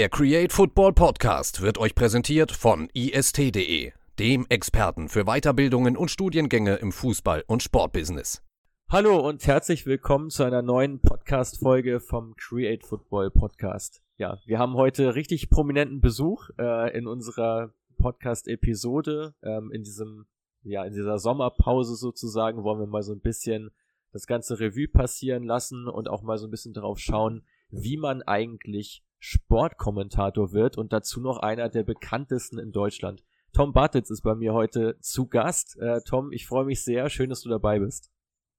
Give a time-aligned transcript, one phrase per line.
[0.00, 6.76] Der Create Football Podcast wird euch präsentiert von ist.de, dem Experten für Weiterbildungen und Studiengänge
[6.76, 8.42] im Fußball- und Sportbusiness.
[8.88, 14.00] Hallo und herzlich willkommen zu einer neuen Podcast-Folge vom Create Football Podcast.
[14.16, 19.34] Ja, wir haben heute richtig prominenten Besuch äh, in unserer Podcast-Episode.
[19.42, 20.24] Ähm, in diesem,
[20.62, 23.70] ja, in dieser Sommerpause sozusagen wollen wir mal so ein bisschen
[24.12, 28.22] das ganze Revue passieren lassen und auch mal so ein bisschen darauf schauen, wie man
[28.22, 33.22] eigentlich Sportkommentator wird und dazu noch einer der bekanntesten in Deutschland.
[33.52, 35.78] Tom Bartitz ist bei mir heute zu Gast.
[35.78, 37.08] Äh, Tom, ich freue mich sehr.
[37.10, 38.10] Schön, dass du dabei bist.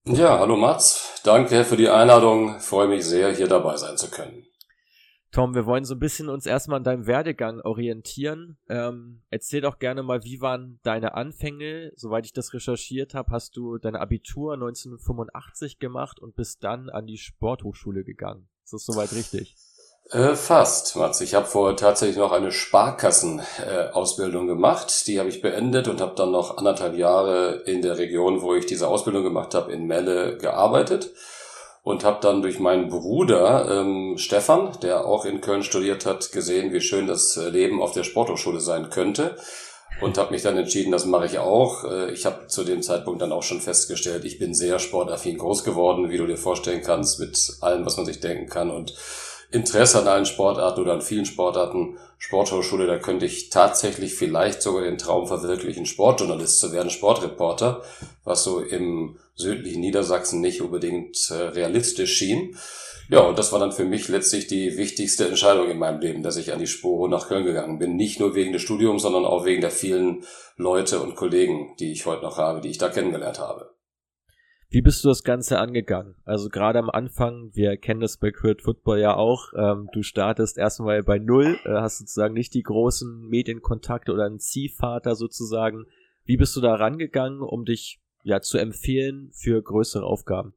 [0.06, 1.22] Ja, hallo Mats.
[1.24, 2.58] Danke für die Einladung.
[2.58, 4.46] Ich freue mich sehr, hier dabei sein zu können.
[5.32, 8.58] Tom, wir wollen so ein bisschen uns erstmal an deinem Werdegang orientieren.
[8.68, 11.94] Ähm, erzähl doch gerne mal, wie waren deine Anfänge?
[11.96, 17.08] Soweit ich das recherchiert habe, hast du dein Abitur 1985 gemacht und bist dann an
[17.08, 18.50] die Sporthochschule gegangen.
[18.66, 19.56] Ist das soweit richtig?
[20.12, 21.22] Äh, fast, Mats.
[21.22, 25.08] Ich habe vorher tatsächlich noch eine Sparkassenausbildung äh, gemacht.
[25.08, 28.66] Die habe ich beendet und habe dann noch anderthalb Jahre in der Region, wo ich
[28.66, 31.12] diese Ausbildung gemacht habe, in Melle gearbeitet
[31.84, 36.74] und habe dann durch meinen Bruder ähm, Stefan, der auch in Köln studiert hat, gesehen,
[36.74, 39.38] wie schön das Leben auf der Sporthochschule sein könnte
[40.02, 41.86] und habe mich dann entschieden, das mache ich auch.
[41.86, 45.64] Äh, ich habe zu dem Zeitpunkt dann auch schon festgestellt, ich bin sehr sportaffin groß
[45.64, 48.94] geworden, wie du dir vorstellen kannst, mit allem, was man sich denken kann und
[49.52, 54.84] Interesse an allen Sportarten oder an vielen Sportarten, Sporthochschule, da könnte ich tatsächlich vielleicht sogar
[54.84, 57.82] den Traum verwirklichen, Sportjournalist zu werden, Sportreporter,
[58.24, 62.56] was so im südlichen Niedersachsen nicht unbedingt äh, realistisch schien.
[63.10, 66.38] Ja, und das war dann für mich letztlich die wichtigste Entscheidung in meinem Leben, dass
[66.38, 67.98] ich an die Spur nach Köln gegangen bin.
[67.98, 70.24] Nicht nur wegen des Studiums, sondern auch wegen der vielen
[70.56, 73.74] Leute und Kollegen, die ich heute noch habe, die ich da kennengelernt habe.
[74.74, 76.16] Wie bist du das Ganze angegangen?
[76.24, 80.58] Also gerade am Anfang, wir kennen das bei Crit Football ja auch, ähm, du startest
[80.58, 85.88] erstmal bei Null, äh, hast sozusagen nicht die großen Medienkontakte oder einen Ziehvater sozusagen.
[86.24, 90.54] Wie bist du da rangegangen, um dich ja zu empfehlen für größere Aufgaben?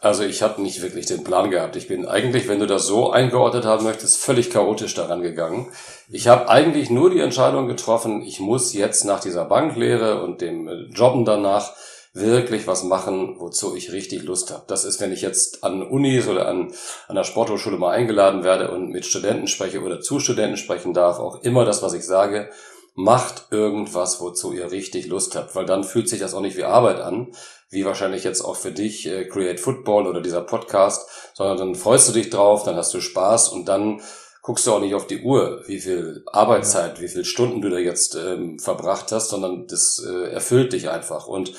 [0.00, 1.76] Also ich habe nicht wirklich den Plan gehabt.
[1.76, 5.70] Ich bin eigentlich, wenn du das so eingeordnet haben möchtest, völlig chaotisch daran gegangen.
[6.08, 10.68] Ich habe eigentlich nur die Entscheidung getroffen, ich muss jetzt nach dieser Banklehre und dem
[10.68, 11.74] äh, Jobben danach
[12.12, 14.64] wirklich was machen, wozu ich richtig Lust habe.
[14.66, 16.72] Das ist, wenn ich jetzt an Unis oder an,
[17.06, 21.20] an der Sporthochschule mal eingeladen werde und mit Studenten spreche oder zu Studenten sprechen darf,
[21.20, 22.50] auch immer das, was ich sage,
[22.94, 26.64] macht irgendwas, wozu ihr richtig Lust habt, weil dann fühlt sich das auch nicht wie
[26.64, 27.32] Arbeit an,
[27.70, 32.08] wie wahrscheinlich jetzt auch für dich äh, Create Football oder dieser Podcast, sondern dann freust
[32.08, 34.02] du dich drauf, dann hast du Spaß und dann
[34.42, 37.78] guckst du auch nicht auf die Uhr, wie viel Arbeitszeit, wie viele Stunden du da
[37.78, 41.26] jetzt ähm, verbracht hast, sondern das äh, erfüllt dich einfach.
[41.26, 41.52] Und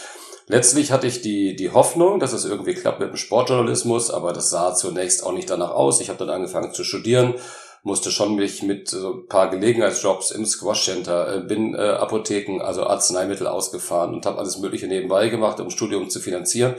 [0.48, 4.50] Letztlich hatte ich die, die Hoffnung, dass es irgendwie klappt mit dem Sportjournalismus, aber das
[4.50, 6.02] sah zunächst auch nicht danach aus.
[6.02, 7.36] Ich habe dann angefangen zu studieren,
[7.84, 12.62] musste schon mich mit so ein paar Gelegenheitsjobs im Squash Center, äh, bin äh, Apotheken,
[12.62, 16.76] also Arzneimittel ausgefahren und habe alles Mögliche nebenbei gemacht, um Studium zu finanzieren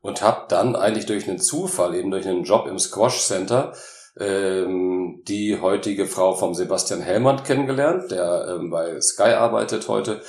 [0.00, 3.72] und habe dann eigentlich durch einen Zufall, eben durch einen Job im Squash Center,
[4.18, 10.22] ähm, die heutige Frau vom Sebastian Hellmann kennengelernt, der ähm, bei Sky arbeitet heute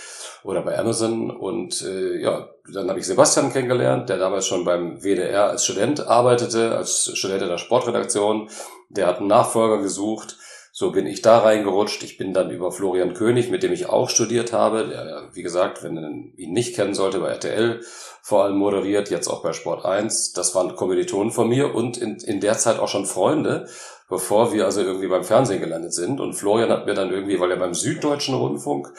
[0.43, 1.31] oder bei Amazon.
[1.31, 6.05] Und äh, ja, dann habe ich Sebastian kennengelernt, der damals schon beim WDR als Student
[6.07, 8.49] arbeitete, als Student in der Sportredaktion.
[8.89, 10.37] Der hat einen Nachfolger gesucht.
[10.71, 12.03] So bin ich da reingerutscht.
[12.03, 15.83] Ich bin dann über Florian König, mit dem ich auch studiert habe, der, wie gesagt,
[15.83, 17.81] wenn man ihn nicht kennen sollte, bei RTL
[18.21, 20.33] vor allem moderiert, jetzt auch bei Sport 1.
[20.33, 23.67] Das waren Kommilitonen von mir und in, in der Zeit auch schon Freunde,
[24.09, 26.19] bevor wir also irgendwie beim Fernsehen gelandet sind.
[26.19, 28.91] Und Florian hat mir dann irgendwie, weil er beim Süddeutschen Rundfunk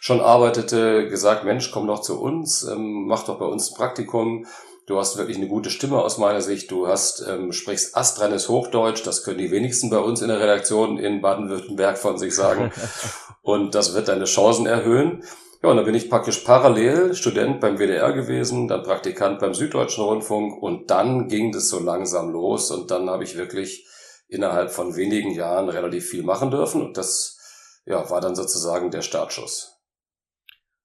[0.00, 4.46] schon arbeitete, gesagt, Mensch, komm doch zu uns, ähm, mach doch bei uns ein Praktikum.
[4.86, 6.70] Du hast wirklich eine gute Stimme aus meiner Sicht.
[6.70, 9.04] Du hast, ähm, sprichst astreines Hochdeutsch.
[9.04, 12.70] Das können die wenigsten bei uns in der Redaktion in Baden-Württemberg von sich sagen.
[13.42, 15.22] Und das wird deine Chancen erhöhen.
[15.62, 20.04] Ja, und dann bin ich praktisch parallel Student beim WDR gewesen, dann Praktikant beim Süddeutschen
[20.04, 23.86] Rundfunk und dann ging das so langsam los und dann habe ich wirklich
[24.28, 27.36] innerhalb von wenigen Jahren relativ viel machen dürfen und das
[27.84, 29.78] ja, war dann sozusagen der Startschuss.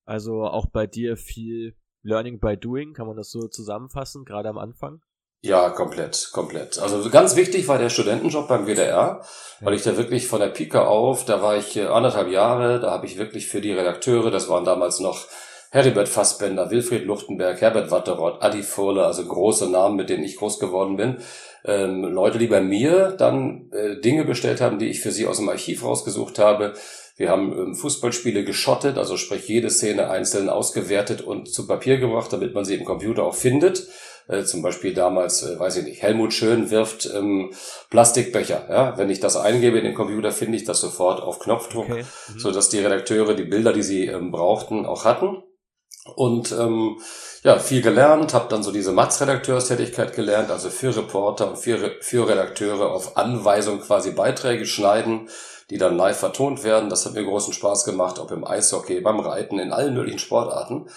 [0.05, 4.57] Also auch bei dir viel Learning by Doing, kann man das so zusammenfassen, gerade am
[4.57, 5.01] Anfang?
[5.43, 6.77] Ja, komplett, komplett.
[6.77, 9.25] Also ganz wichtig war der Studentenjob beim WDR,
[9.59, 13.07] weil ich da wirklich von der Pike auf, da war ich anderthalb Jahre, da habe
[13.07, 15.27] ich wirklich für die Redakteure, das waren damals noch
[15.73, 20.59] Heribert Fassbender, Wilfried Luchtenberg, Herbert Watteroth, Adi Furle, also große Namen, mit denen ich groß
[20.59, 21.17] geworden bin,
[21.63, 25.37] ähm, Leute, die bei mir dann äh, Dinge bestellt haben, die ich für sie aus
[25.37, 26.73] dem Archiv rausgesucht habe.
[27.15, 32.33] Wir haben ähm, Fußballspiele geschottet, also sprich jede Szene einzeln ausgewertet und zu Papier gebracht,
[32.33, 33.87] damit man sie im Computer auch findet.
[34.27, 37.51] Äh, zum Beispiel damals, äh, weiß ich nicht, Helmut Schön wirft ähm,
[37.89, 38.65] Plastikbecher.
[38.69, 38.97] Ja?
[38.97, 42.03] Wenn ich das eingebe in den Computer, finde ich das sofort auf Knopfdruck, okay.
[42.03, 42.39] mhm.
[42.39, 45.43] so dass die Redakteure die Bilder, die sie ähm, brauchten, auch hatten.
[46.15, 46.99] Und ähm,
[47.43, 52.27] ja, viel gelernt, habe dann so diese Matz-Redakteurstätigkeit gelernt, also für Reporter und für, für
[52.27, 55.29] Redakteure auf Anweisung quasi Beiträge schneiden,
[55.69, 56.89] die dann live vertont werden.
[56.89, 60.87] Das hat mir großen Spaß gemacht, ob im Eishockey, beim Reiten, in allen möglichen Sportarten.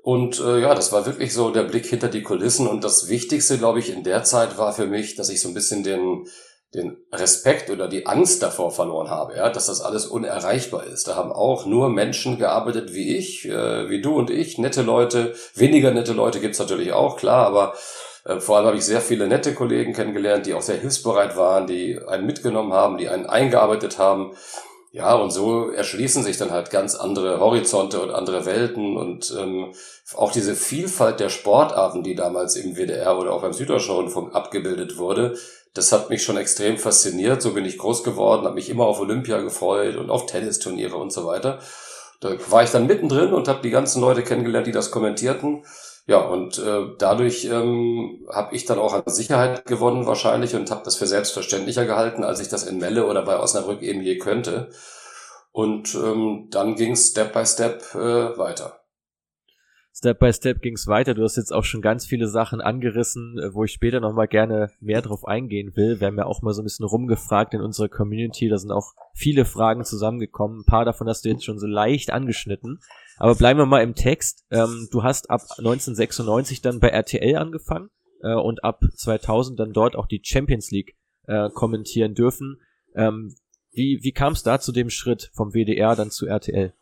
[0.00, 2.66] Und äh, ja, das war wirklich so der Blick hinter die Kulissen.
[2.66, 5.54] Und das Wichtigste, glaube ich, in der Zeit war für mich, dass ich so ein
[5.54, 6.26] bisschen den,
[6.74, 11.08] den Respekt oder die Angst davor verloren habe, ja, dass das alles unerreichbar ist.
[11.08, 15.34] Da haben auch nur Menschen gearbeitet wie ich, äh, wie du und ich, nette Leute.
[15.54, 17.74] Weniger nette Leute gibt's natürlich auch, klar, aber
[18.24, 21.66] äh, vor allem habe ich sehr viele nette Kollegen kennengelernt, die auch sehr hilfsbereit waren,
[21.66, 24.34] die einen mitgenommen haben, die einen eingearbeitet haben.
[24.90, 29.74] Ja, und so erschließen sich dann halt ganz andere Horizonte und andere Welten und ähm,
[30.16, 34.96] auch diese Vielfalt der Sportarten, die damals im WDR oder auch beim Süddeutschen Rundfunk abgebildet
[34.96, 35.36] wurde,
[35.74, 37.42] das hat mich schon extrem fasziniert.
[37.42, 41.12] So bin ich groß geworden, habe mich immer auf Olympia gefreut und auf Tennisturniere und
[41.12, 41.60] so weiter.
[42.20, 45.64] Da war ich dann mittendrin und habe die ganzen Leute kennengelernt, die das kommentierten.
[46.06, 50.82] Ja, und äh, dadurch ähm, habe ich dann auch an Sicherheit gewonnen wahrscheinlich und habe
[50.84, 54.70] das für selbstverständlicher gehalten, als ich das in Melle oder bei Osnabrück eben je könnte.
[55.52, 58.77] Und ähm, dann ging Step by Step äh, weiter.
[59.98, 61.12] Step by Step ging es weiter.
[61.12, 64.70] Du hast jetzt auch schon ganz viele Sachen angerissen, äh, wo ich später nochmal gerne
[64.78, 65.98] mehr drauf eingehen will.
[65.98, 68.48] Wir haben ja auch mal so ein bisschen rumgefragt in unserer Community.
[68.48, 70.60] Da sind auch viele Fragen zusammengekommen.
[70.60, 72.78] Ein paar davon hast du jetzt schon so leicht angeschnitten.
[73.16, 74.46] Aber bleiben wir mal im Text.
[74.52, 77.90] Ähm, du hast ab 1996 dann bei RTL angefangen
[78.22, 80.94] äh, und ab 2000 dann dort auch die Champions League
[81.26, 82.60] äh, kommentieren dürfen.
[82.94, 83.34] Ähm,
[83.72, 86.72] wie wie kam es da zu dem Schritt vom WDR dann zu RTL?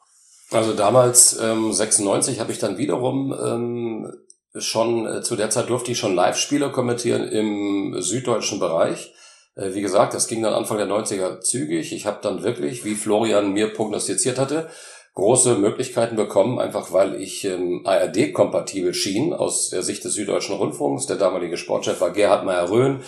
[0.50, 4.12] Also damals, ähm, 96, habe ich dann wiederum ähm,
[4.54, 9.12] schon, äh, zu der Zeit durfte ich schon Live-Spiele kommentieren im süddeutschen Bereich.
[9.56, 11.92] Äh, wie gesagt, das ging dann Anfang der 90er zügig.
[11.92, 14.68] Ich habe dann wirklich, wie Florian mir prognostiziert hatte,
[15.14, 21.06] große Möglichkeiten bekommen, einfach weil ich ähm, ARD-kompatibel schien aus der Sicht des Süddeutschen Rundfunks.
[21.06, 23.02] Der damalige Sportchef war Gerhard Meyer-Röhn,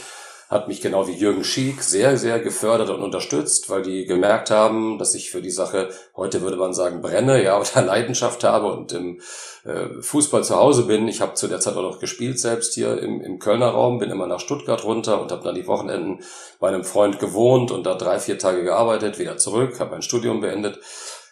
[0.49, 4.99] hat mich genau wie Jürgen Schiek sehr, sehr gefördert und unterstützt, weil die gemerkt haben,
[4.99, 8.93] dass ich für die Sache, heute würde man sagen, brenne, ja, oder Leidenschaft habe und
[8.93, 9.21] im
[9.65, 11.07] äh, Fußball zu Hause bin.
[11.07, 14.11] Ich habe zu der Zeit auch noch gespielt selbst hier im, im Kölner Raum, bin
[14.11, 16.21] immer nach Stuttgart runter und habe dann die Wochenenden
[16.61, 20.41] bei einem Freund gewohnt und da drei, vier Tage gearbeitet, wieder zurück, habe mein Studium
[20.41, 20.81] beendet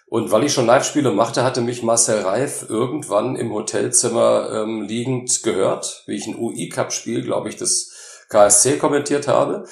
[0.08, 5.42] und weil ich schon Live-Spiele machte, hatte mich Marcel Reif irgendwann im Hotelzimmer ähm, liegend
[5.42, 7.95] gehört, wie ich ein UI-Cup-Spiel, glaube ich, des
[8.28, 9.64] KSC kommentiert habe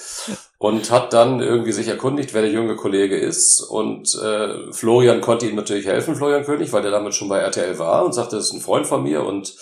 [0.59, 3.61] und hat dann irgendwie sich erkundigt, wer der junge Kollege ist.
[3.61, 7.79] Und äh, Florian konnte ihm natürlich helfen, Florian König, weil der damit schon bei RTL
[7.79, 9.55] war und sagte, das ist ein Freund von mir und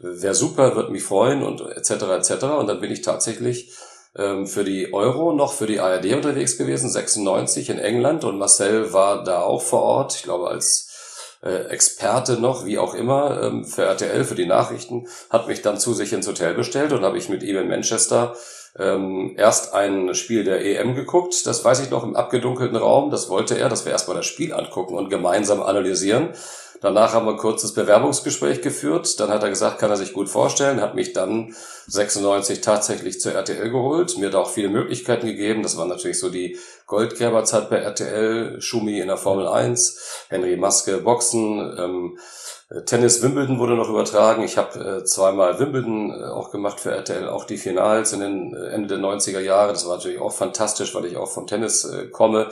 [0.00, 1.90] wäre super, wird mich freuen und etc.
[1.90, 2.44] etc.
[2.58, 3.72] Und dann bin ich tatsächlich
[4.16, 8.92] ähm, für die Euro noch für die ARD unterwegs gewesen, 96 in England und Marcel
[8.92, 10.89] war da auch vor Ort, ich glaube als
[11.42, 15.78] äh, Experte noch, wie auch immer, ähm, für RTL, für die Nachrichten, hat mich dann
[15.78, 18.34] zu sich ins Hotel bestellt und habe ich mit ihm in Manchester
[18.78, 23.28] ähm, erst ein Spiel der EM geguckt, das weiß ich noch im abgedunkelten Raum, das
[23.28, 26.30] wollte er, dass wir erstmal das Spiel angucken und gemeinsam analysieren.
[26.80, 29.20] Danach haben wir ein kurzes Bewerbungsgespräch geführt.
[29.20, 31.54] Dann hat er gesagt, kann er sich gut vorstellen, hat mich dann
[31.88, 35.62] 96 tatsächlich zur RTL geholt, mir da auch viele Möglichkeiten gegeben.
[35.62, 40.98] Das war natürlich so die Goldgräberzeit bei RTL, Schumi in der Formel 1, Henry Maske
[40.98, 42.18] Boxen, ähm,
[42.86, 44.44] Tennis Wimbledon wurde noch übertragen.
[44.44, 48.54] Ich habe äh, zweimal Wimbledon äh, auch gemacht für RTL, auch die Finals in den
[48.54, 49.72] äh, Ende der 90er Jahre.
[49.72, 52.48] Das war natürlich auch fantastisch, weil ich auch vom Tennis äh, komme.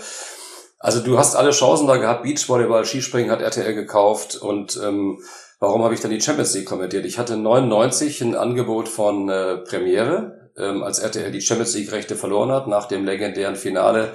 [0.79, 2.23] Also du hast alle Chancen da gehabt.
[2.23, 5.19] Beachvolleyball, Skispringen hat RTL gekauft und ähm,
[5.59, 7.05] warum habe ich dann die Champions League kommentiert?
[7.05, 12.15] Ich hatte 99 ein Angebot von äh, Premiere, ähm, als RTL die Champions League Rechte
[12.15, 14.13] verloren hat nach dem legendären Finale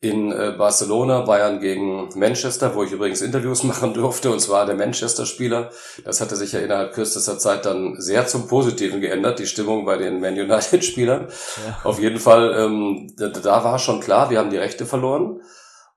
[0.00, 4.74] in äh, Barcelona, Bayern gegen Manchester, wo ich übrigens Interviews machen durfte, und zwar der
[4.74, 5.70] Manchester-Spieler.
[6.04, 9.98] Das hatte sich ja innerhalb kürzester Zeit dann sehr zum Positiven geändert, die Stimmung bei
[9.98, 11.28] den Man United-Spielern.
[11.28, 11.80] Ja.
[11.84, 15.40] Auf jeden Fall, ähm, da, da war schon klar, wir haben die Rechte verloren.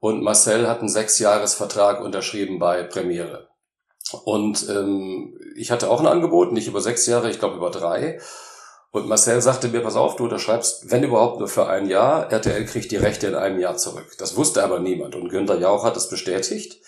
[0.06, 3.48] Und Marcel hat einen Sechsjahresvertrag unterschrieben bei Premiere.
[4.24, 8.20] Und ähm, ich hatte auch ein Angebot, nicht über sechs Jahre, ich glaube über drei.
[8.92, 12.32] Und Marcel sagte mir, pass auf, du unterschreibst, wenn überhaupt nur für ein Jahr.
[12.32, 14.06] RTL kriegt die Rechte in einem Jahr zurück.
[14.20, 15.16] Das wusste aber niemand.
[15.16, 16.84] Und Günther Jauch hat das bestätigt.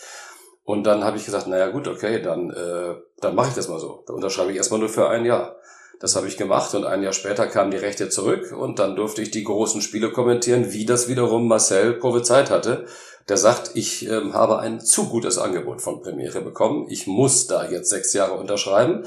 [0.63, 3.79] Und dann habe ich gesagt, naja gut, okay, dann, äh, dann mache ich das mal
[3.79, 4.03] so.
[4.05, 5.55] Dann unterschreibe ich erstmal nur für ein Jahr.
[5.99, 9.21] Das habe ich gemacht und ein Jahr später kamen die Rechte zurück und dann durfte
[9.21, 12.85] ich die großen Spiele kommentieren, wie das wiederum Marcel prophezeit hatte.
[13.27, 16.85] Der sagt, ich ähm, habe ein zu gutes Angebot von Premiere bekommen.
[16.89, 19.05] Ich muss da jetzt sechs Jahre unterschreiben.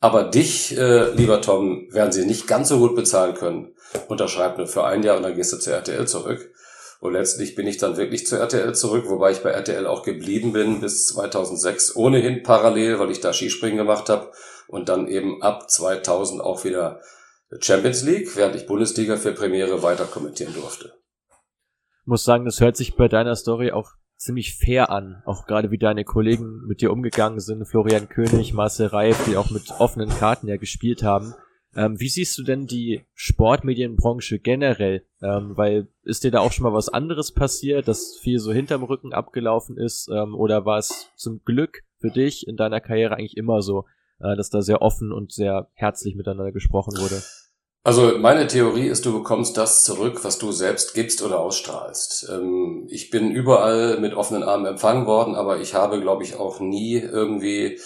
[0.00, 3.74] Aber dich, äh, lieber Tom, werden sie nicht ganz so gut bezahlen können.
[4.08, 6.50] Unterschreib nur für ein Jahr und dann gehst du zu RTL zurück.
[7.00, 10.52] Und letztlich bin ich dann wirklich zu RTL zurück, wobei ich bei RTL auch geblieben
[10.52, 14.32] bin bis 2006, ohnehin parallel, weil ich da Skispringen gemacht habe
[14.68, 17.00] und dann eben ab 2000 auch wieder
[17.60, 20.92] Champions League, während ich Bundesliga für Premiere weiter kommentieren durfte.
[22.04, 25.78] Muss sagen, das hört sich bei deiner Story auch ziemlich fair an, auch gerade wie
[25.78, 30.48] deine Kollegen mit dir umgegangen sind, Florian König, Marcel Reif, die auch mit offenen Karten
[30.48, 31.34] ja gespielt haben.
[31.74, 35.04] Ähm, wie siehst du denn die Sportmedienbranche generell?
[35.20, 38.82] Ähm, weil ist dir da auch schon mal was anderes passiert, dass viel so hinterm
[38.82, 40.08] Rücken abgelaufen ist?
[40.10, 43.84] Ähm, oder war es zum Glück für dich in deiner Karriere eigentlich immer so,
[44.20, 47.22] äh, dass da sehr offen und sehr herzlich miteinander gesprochen wurde?
[47.86, 52.28] Also meine Theorie ist, du bekommst das zurück, was du selbst gibst oder ausstrahlst.
[52.32, 56.58] Ähm, ich bin überall mit offenen Armen empfangen worden, aber ich habe, glaube ich, auch
[56.58, 57.78] nie irgendwie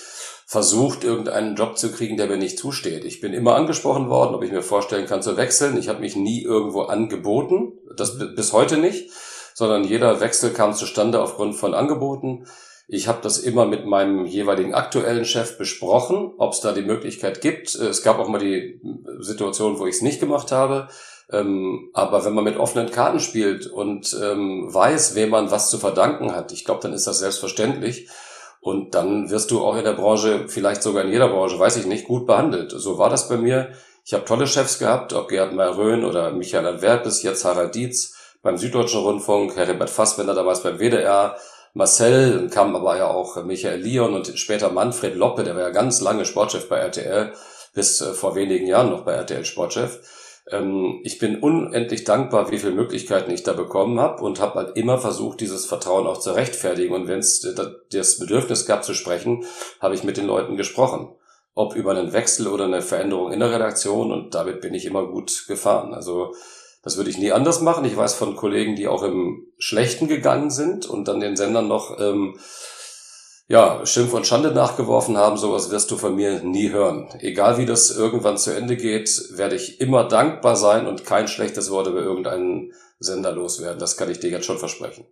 [0.46, 3.04] versucht, irgendeinen Job zu kriegen, der mir nicht zusteht.
[3.04, 5.76] Ich bin immer angesprochen worden, ob ich mir vorstellen kann zu wechseln.
[5.76, 9.10] Ich habe mich nie irgendwo angeboten, das bis heute nicht,
[9.54, 12.46] sondern jeder Wechsel kam zustande aufgrund von Angeboten.
[12.92, 17.40] Ich habe das immer mit meinem jeweiligen aktuellen Chef besprochen, ob es da die Möglichkeit
[17.40, 17.72] gibt.
[17.76, 18.80] Es gab auch mal die
[19.20, 20.88] Situation, wo ich es nicht gemacht habe.
[21.30, 25.78] Ähm, aber wenn man mit offenen Karten spielt und ähm, weiß, wem man was zu
[25.78, 28.08] verdanken hat, ich glaube, dann ist das selbstverständlich.
[28.60, 31.86] Und dann wirst du auch in der Branche, vielleicht sogar in jeder Branche, weiß ich
[31.86, 32.72] nicht, gut behandelt.
[32.72, 33.70] So war das bei mir.
[34.04, 38.56] Ich habe tolle Chefs gehabt, ob Gerhard Meyer-Röhn oder Michael Antwerpes, jetzt Harald Dietz beim
[38.56, 41.36] Süddeutschen Rundfunk, Herbert Fassbender damals beim WDR,
[41.74, 46.00] Marcel, kam aber ja auch Michael Lion und später Manfred Loppe, der war ja ganz
[46.00, 47.32] lange Sportchef bei RTL,
[47.74, 50.00] bis äh, vor wenigen Jahren noch bei RTL Sportchef.
[50.50, 54.76] Ähm, ich bin unendlich dankbar, wie viele Möglichkeiten ich da bekommen habe und habe halt
[54.76, 56.94] immer versucht, dieses Vertrauen auch zu rechtfertigen.
[56.94, 57.46] Und wenn es
[57.92, 59.44] das Bedürfnis gab zu sprechen,
[59.80, 61.14] habe ich mit den Leuten gesprochen.
[61.54, 65.06] Ob über einen Wechsel oder eine Veränderung in der Redaktion und damit bin ich immer
[65.06, 65.94] gut gefahren.
[65.94, 66.32] Also
[66.82, 67.84] das würde ich nie anders machen.
[67.84, 71.98] Ich weiß von Kollegen, die auch im Schlechten gegangen sind und dann den Sendern noch
[72.00, 72.38] ähm,
[73.48, 77.08] ja, Schimpf und Schande nachgeworfen haben, sowas wirst du von mir nie hören.
[77.18, 81.68] Egal wie das irgendwann zu Ende geht, werde ich immer dankbar sein und kein schlechtes
[81.70, 83.80] Wort über irgendeinen Sender loswerden.
[83.80, 85.04] Das kann ich dir jetzt schon versprechen.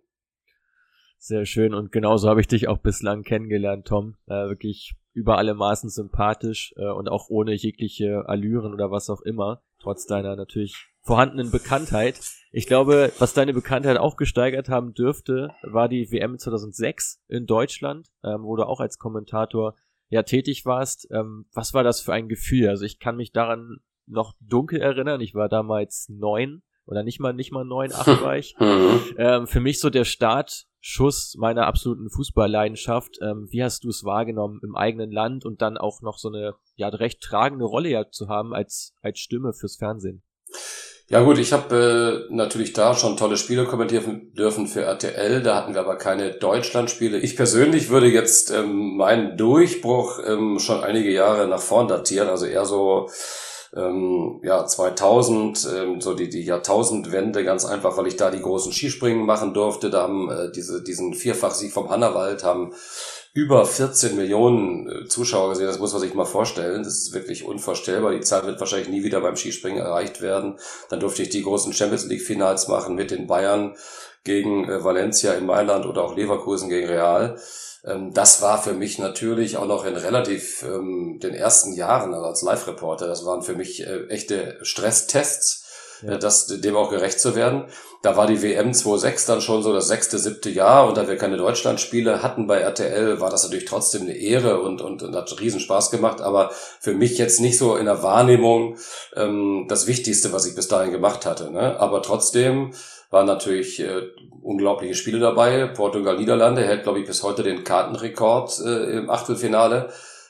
[1.17, 4.15] Sehr schön und genauso habe ich dich auch bislang kennengelernt, Tom.
[4.27, 9.21] Äh, wirklich über alle Maßen sympathisch äh, und auch ohne jegliche Allüren oder was auch
[9.21, 12.19] immer, trotz deiner natürlich vorhandenen Bekanntheit.
[12.51, 18.07] Ich glaube, was deine Bekanntheit auch gesteigert haben dürfte, war die WM 2006 in Deutschland,
[18.23, 19.75] ähm, wo du auch als Kommentator
[20.09, 21.07] ja tätig warst.
[21.11, 22.69] Ähm, was war das für ein Gefühl?
[22.69, 23.77] Also ich kann mich daran
[24.07, 25.21] noch dunkel erinnern.
[25.21, 28.55] Ich war damals neun oder nicht mal nicht mal neun, acht war ich.
[28.59, 28.99] Mhm.
[29.17, 33.19] ähm, für mich so der Startschuss meiner absoluten Fußballleidenschaft.
[33.21, 36.55] Ähm, wie hast du es wahrgenommen im eigenen Land und dann auch noch so eine
[36.75, 40.23] ja recht tragende Rolle ja zu haben als als Stimme fürs Fernsehen?
[41.11, 45.55] Ja gut, ich habe äh, natürlich da schon tolle Spiele kommentieren dürfen für RTL, da
[45.55, 47.17] hatten wir aber keine Deutschlandspiele.
[47.17, 52.45] Ich persönlich würde jetzt ähm, meinen Durchbruch ähm, schon einige Jahre nach vorn datieren, also
[52.45, 53.09] eher so
[53.75, 58.71] ähm, ja 2000, ähm, so die die Jahrtausendwende ganz einfach, weil ich da die großen
[58.71, 59.89] Skispringen machen durfte.
[59.89, 62.71] Da haben äh, diese diesen Vierfachsieg vom Hannawald haben
[63.33, 65.67] über 14 Millionen äh, Zuschauer gesehen.
[65.67, 66.83] Das muss man sich mal vorstellen.
[66.83, 68.11] Das ist wirklich unvorstellbar.
[68.11, 70.57] Die Zahl wird wahrscheinlich nie wieder beim Skispringen erreicht werden.
[70.89, 73.75] Dann durfte ich die großen Champions League Finals machen mit den Bayern
[74.23, 77.39] gegen äh, Valencia in Mailand oder auch Leverkusen gegen Real.
[77.85, 82.25] Ähm, das war für mich natürlich auch noch in relativ ähm, den ersten Jahren also
[82.25, 83.07] als Live-Reporter.
[83.07, 85.68] Das waren für mich äh, echte Stresstests
[86.01, 86.17] ja.
[86.17, 87.65] Das, dem auch gerecht zu werden.
[88.01, 91.17] Da war die WM 2.6 dann schon so das sechste, siebte Jahr und da wir
[91.17, 95.39] keine Deutschlandspiele hatten bei RTL, war das natürlich trotzdem eine Ehre und, und, und hat
[95.41, 98.77] riesen Spaß gemacht, aber für mich jetzt nicht so in der Wahrnehmung
[99.15, 101.51] ähm, das Wichtigste, was ich bis dahin gemacht hatte.
[101.51, 101.79] Ne?
[101.79, 102.71] Aber trotzdem
[103.09, 104.03] waren natürlich äh,
[104.41, 105.67] unglaubliche Spiele dabei.
[105.67, 109.89] Portugal, Niederlande hält, glaube ich, bis heute den Kartenrekord äh, im Achtelfinale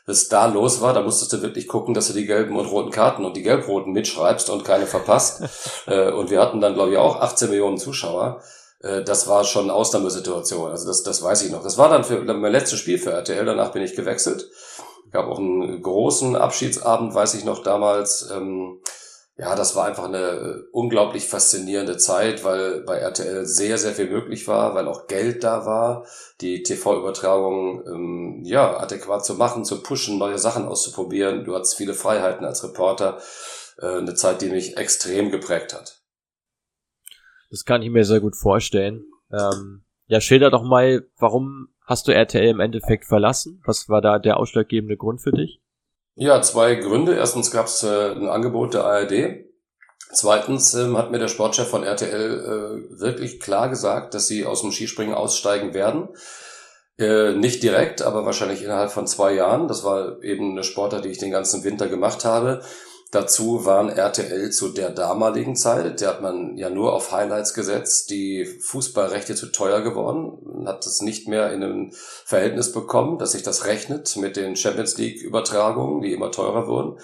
[0.09, 2.89] was da los war, da musstest du wirklich gucken, dass du die gelben und roten
[2.89, 5.43] Karten und die gelb-roten mitschreibst und keine verpasst.
[5.87, 8.41] Äh, und wir hatten dann, glaube ich, auch 18 Millionen Zuschauer.
[8.81, 10.69] Äh, das war schon eine Ausnahmesituation.
[10.69, 11.63] Also das, das weiß ich noch.
[11.63, 13.45] Das war dann für mein letztes Spiel für RTL.
[13.45, 14.49] Danach bin ich gewechselt.
[15.11, 18.29] Gab auch einen großen Abschiedsabend, weiß ich noch damals.
[18.31, 18.79] Ähm,
[19.39, 24.09] ja, das war einfach eine äh, unglaublich faszinierende Zeit, weil bei RTL sehr, sehr viel
[24.09, 26.05] möglich war, weil auch Geld da war,
[26.41, 31.45] die TV-Übertragung ähm, ja adäquat zu machen, zu pushen, neue Sachen auszuprobieren.
[31.45, 33.19] Du hattest viele Freiheiten als Reporter.
[33.77, 36.01] Äh, eine Zeit, die mich extrem geprägt hat.
[37.49, 39.05] Das kann ich mir sehr gut vorstellen.
[39.31, 43.61] Ähm, ja, schilder doch mal, warum hast du RTL im Endeffekt verlassen?
[43.63, 45.61] Was war da der ausschlaggebende Grund für dich?
[46.15, 47.15] Ja, zwei Gründe.
[47.15, 49.45] Erstens gab es äh, ein Angebot der ARD.
[50.11, 54.61] Zweitens ähm, hat mir der Sportchef von RTL äh, wirklich klar gesagt, dass sie aus
[54.61, 56.09] dem Skispringen aussteigen werden.
[56.97, 59.67] Äh, nicht direkt, aber wahrscheinlich innerhalb von zwei Jahren.
[59.67, 62.61] Das war eben eine Sportart, die ich den ganzen Winter gemacht habe.
[63.11, 68.11] Dazu waren RTL zu der damaligen Zeit, der hat man ja nur auf Highlights gesetzt,
[68.11, 73.41] die Fußballrechte zu teuer geworden, hat es nicht mehr in einem Verhältnis bekommen, dass sich
[73.41, 76.99] das rechnet mit den Champions League Übertragungen, die immer teurer wurden.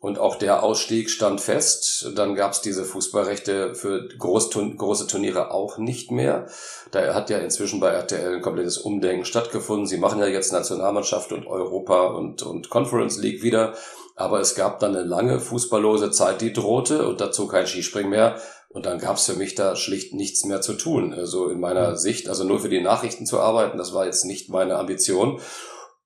[0.00, 2.12] Und auch der Ausstieg stand fest.
[2.14, 6.46] Dann gab es diese Fußballrechte für Großturn große Turniere auch nicht mehr.
[6.90, 9.86] Da hat ja inzwischen bei RTL ein komplettes Umdenken stattgefunden.
[9.86, 13.72] Sie machen ja jetzt Nationalmannschaft und Europa und, und Conference League wieder.
[14.14, 18.40] Aber es gab dann eine lange fußballlose Zeit, die drohte und dazu kein Skispringen mehr.
[18.68, 21.12] Und dann gab es für mich da schlicht nichts mehr zu tun.
[21.14, 21.96] Also in meiner mhm.
[21.96, 25.40] Sicht, also nur für die Nachrichten zu arbeiten, das war jetzt nicht meine Ambition.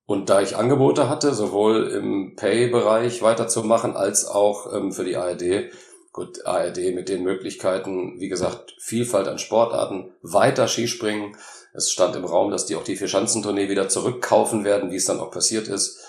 [0.05, 5.71] Und da ich Angebote hatte, sowohl im Pay-Bereich weiterzumachen, als auch ähm, für die ARD,
[6.11, 11.37] gut, ARD mit den Möglichkeiten, wie gesagt, Vielfalt an Sportarten, weiter Skispringen.
[11.73, 15.19] Es stand im Raum, dass die auch die Vier-Schanzentournee wieder zurückkaufen werden, wie es dann
[15.19, 15.99] auch passiert ist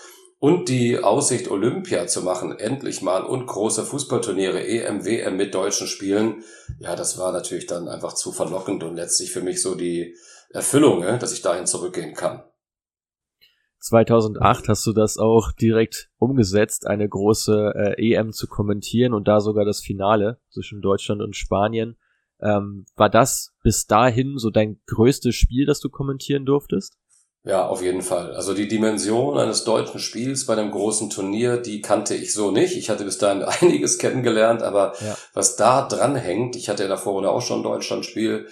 [0.41, 5.87] und die Aussicht, Olympia zu machen, endlich mal, und große Fußballturniere, EM, WM mit deutschen
[5.87, 6.43] Spielen,
[6.81, 10.17] ja, das war natürlich dann einfach zu verlockend und letztlich für mich so die
[10.49, 12.43] Erfüllung, ne, dass ich dahin zurückgehen kann.
[13.81, 19.41] 2008 hast du das auch direkt umgesetzt, eine große äh, EM zu kommentieren und da
[19.41, 21.97] sogar das Finale zwischen Deutschland und Spanien.
[22.41, 26.99] Ähm, war das bis dahin so dein größtes Spiel, das du kommentieren durftest?
[27.43, 28.35] Ja, auf jeden Fall.
[28.35, 32.77] Also die Dimension eines deutschen Spiels bei einem großen Turnier, die kannte ich so nicht.
[32.77, 35.17] Ich hatte bis dahin einiges kennengelernt, aber ja.
[35.33, 38.47] was da dran hängt, ich hatte ja davor auch schon ein Deutschlandspiel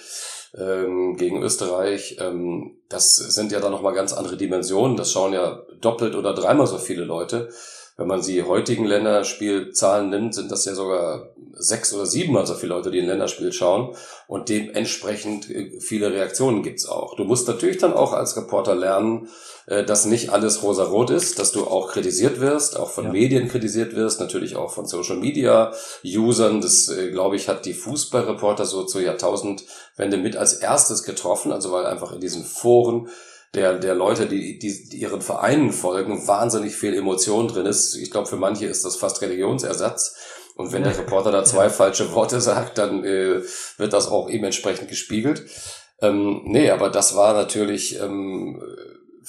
[0.57, 4.97] ähm, gegen Österreich, ähm, das sind ja dann nochmal ganz andere Dimensionen.
[4.97, 7.51] Das schauen ja doppelt oder dreimal so viele Leute.
[7.99, 12.75] Wenn man die heutigen Länderspielzahlen nimmt, sind das ja sogar sechs oder siebenmal so viele
[12.75, 13.97] Leute, die ein Länderspiel schauen.
[14.29, 17.17] Und dementsprechend äh, viele Reaktionen gibt's auch.
[17.17, 19.29] Du musst natürlich dann auch als Reporter lernen,
[19.67, 23.11] äh, dass nicht alles rosarot ist, dass du auch kritisiert wirst, auch von ja.
[23.11, 25.73] Medien kritisiert wirst, natürlich auch von Social Media
[26.05, 26.61] Usern.
[26.61, 31.51] Das, äh, glaube ich, hat die Fußballreporter so zur Jahrtausendwende mit als erstes getroffen.
[31.51, 33.09] Also weil einfach in diesen Foren
[33.55, 37.97] der, der Leute, die, die, die ihren Vereinen folgen, wahnsinnig viel Emotion drin ist.
[37.97, 40.17] Ich glaube, für manche ist das fast Religionsersatz.
[40.57, 43.43] Und wenn der Reporter da zwei falsche Worte sagt, dann äh,
[43.77, 45.45] wird das auch ihm entsprechend gespiegelt.
[46.01, 48.61] Ähm, nee, aber das war natürlich ähm,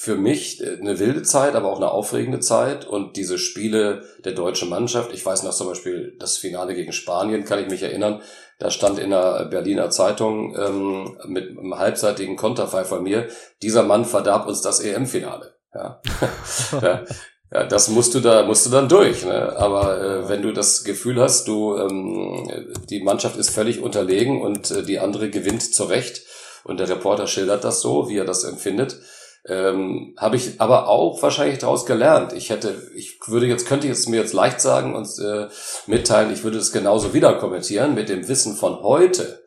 [0.00, 2.86] für mich eine wilde Zeit, aber auch eine aufregende Zeit.
[2.86, 7.44] Und diese Spiele der deutschen Mannschaft, ich weiß noch zum Beispiel das Finale gegen Spanien,
[7.44, 8.22] kann ich mich erinnern,
[8.58, 13.28] da stand in der Berliner Zeitung ähm, mit einem halbseitigen Konterfei von mir,
[13.60, 15.52] dieser Mann verdarb uns das EM-Finale.
[15.74, 16.00] Ja.
[16.80, 17.04] ja.
[17.52, 19.26] ja, das musst du da, musst du dann durch.
[19.26, 19.54] Ne?
[19.54, 22.48] Aber äh, wenn du das Gefühl hast, du, ähm,
[22.88, 26.22] die Mannschaft ist völlig unterlegen und äh, die andere gewinnt zurecht
[26.64, 28.98] und der Reporter schildert das so, wie er das empfindet,
[29.46, 32.32] ähm, habe ich aber auch wahrscheinlich daraus gelernt.
[32.32, 35.48] Ich hätte, ich würde jetzt, könnte jetzt mir jetzt leicht sagen und äh,
[35.86, 39.42] mitteilen, ich würde es genauso wieder kommentieren mit dem Wissen von heute,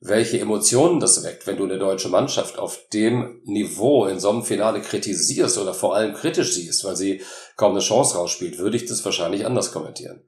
[0.00, 4.42] welche Emotionen das weckt, wenn du eine deutsche Mannschaft auf dem Niveau in so einem
[4.44, 7.22] Finale kritisierst oder vor allem kritisch siehst, weil sie
[7.56, 10.22] kaum eine Chance rausspielt, würde ich das wahrscheinlich anders kommentieren.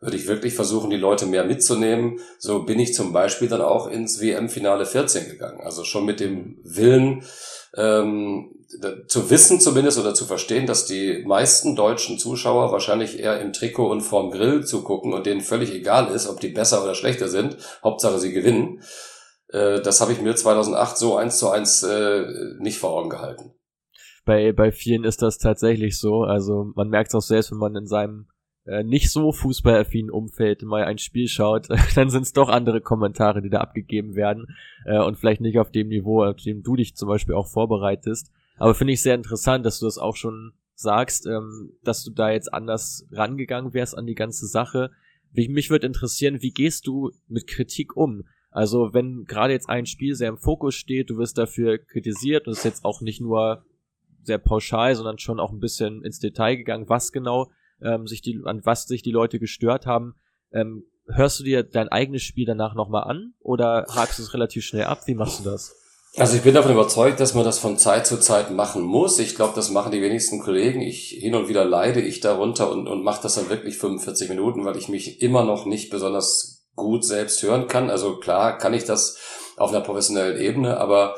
[0.00, 2.20] Würde ich wirklich versuchen, die Leute mehr mitzunehmen.
[2.38, 5.60] So bin ich zum Beispiel dann auch ins WM-Finale 14 gegangen.
[5.60, 7.22] Also schon mit dem Willen,
[7.76, 8.54] ähm,
[9.06, 13.90] zu wissen zumindest oder zu verstehen, dass die meisten deutschen Zuschauer wahrscheinlich eher im Trikot
[13.90, 17.56] und vorm Grill zugucken und denen völlig egal ist, ob die besser oder schlechter sind.
[17.82, 18.82] Hauptsache sie gewinnen.
[19.48, 22.24] Äh, das habe ich mir 2008 so eins zu eins äh,
[22.58, 23.52] nicht vor Augen gehalten.
[24.24, 26.22] Bei, bei vielen ist das tatsächlich so.
[26.22, 28.28] Also man merkt es auch selbst, wenn man in seinem
[28.70, 33.42] äh, nicht so fußballaffinen Umfeld mal ein Spiel schaut, dann sind es doch andere Kommentare,
[33.42, 34.46] die da abgegeben werden
[34.84, 38.30] äh, und vielleicht nicht auf dem Niveau, auf dem du dich zum Beispiel auch vorbereitest.
[38.58, 42.30] Aber finde ich sehr interessant, dass du das auch schon sagst, ähm, dass du da
[42.30, 44.92] jetzt anders rangegangen wärst an die ganze Sache.
[45.32, 48.22] Wie, mich würde interessieren, wie gehst du mit Kritik um?
[48.52, 52.52] Also wenn gerade jetzt ein Spiel sehr im Fokus steht, du wirst dafür kritisiert und
[52.52, 53.64] es ist jetzt auch nicht nur
[54.22, 57.50] sehr pauschal, sondern schon auch ein bisschen ins Detail gegangen, was genau
[57.82, 60.14] ähm, sich die, an was sich die Leute gestört haben.
[60.52, 64.64] Ähm, hörst du dir dein eigenes Spiel danach nochmal an oder hakst du es relativ
[64.64, 65.02] schnell ab?
[65.06, 65.76] Wie machst du das?
[66.16, 69.20] Also ich bin davon überzeugt, dass man das von Zeit zu Zeit machen muss.
[69.20, 70.80] Ich glaube, das machen die wenigsten Kollegen.
[70.80, 74.64] Ich hin und wieder leide ich darunter und, und mache das dann wirklich 45 Minuten,
[74.64, 77.90] weil ich mich immer noch nicht besonders gut selbst hören kann.
[77.90, 79.18] Also klar kann ich das
[79.56, 81.14] auf einer professionellen Ebene, aber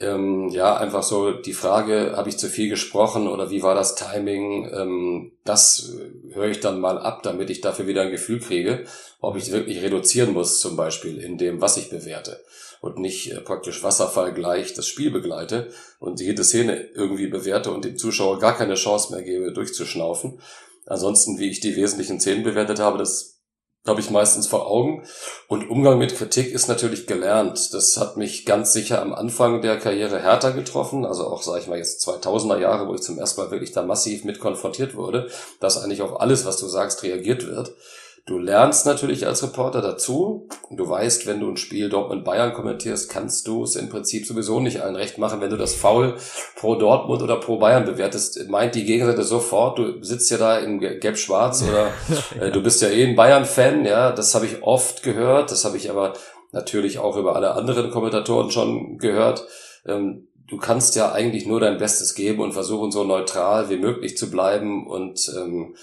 [0.00, 3.94] ähm, ja, einfach so die Frage, habe ich zu viel gesprochen oder wie war das
[3.94, 4.70] Timing?
[4.72, 8.86] Ähm, das äh, höre ich dann mal ab, damit ich dafür wieder ein Gefühl kriege,
[9.20, 12.40] ob ich wirklich reduzieren muss, zum Beispiel in dem, was ich bewerte
[12.80, 17.98] und nicht äh, praktisch wasserfallgleich das Spiel begleite und jede Szene irgendwie bewerte und dem
[17.98, 20.40] Zuschauer gar keine Chance mehr gebe, durchzuschnaufen.
[20.86, 23.39] Ansonsten, wie ich die wesentlichen Szenen bewertet habe, das
[23.86, 25.04] habe ich meistens vor Augen.
[25.48, 27.72] Und Umgang mit Kritik ist natürlich gelernt.
[27.72, 31.06] Das hat mich ganz sicher am Anfang der Karriere härter getroffen.
[31.06, 33.82] Also auch, sage ich mal, jetzt 2000er Jahre, wo ich zum ersten Mal wirklich da
[33.82, 37.74] massiv mit konfrontiert wurde, dass eigentlich auf alles, was du sagst, reagiert wird.
[38.26, 40.48] Du lernst natürlich als Reporter dazu.
[40.70, 44.60] Du weißt, wenn du ein Spiel Dortmund Bayern kommentierst, kannst du es im Prinzip sowieso
[44.60, 45.40] nicht allen recht machen.
[45.40, 46.16] Wenn du das Foul
[46.56, 50.78] pro Dortmund oder pro Bayern bewertest, meint die Gegenseite sofort, du sitzt ja da in
[50.78, 51.92] Gelb-Schwarz oder
[52.40, 53.84] äh, du bist ja eh ein Bayern-Fan.
[53.84, 55.50] Ja, das habe ich oft gehört.
[55.50, 56.12] Das habe ich aber
[56.52, 59.46] natürlich auch über alle anderen Kommentatoren schon gehört.
[59.86, 64.16] Ähm, du kannst ja eigentlich nur dein Bestes geben und versuchen, so neutral wie möglich
[64.16, 65.74] zu bleiben und ähm,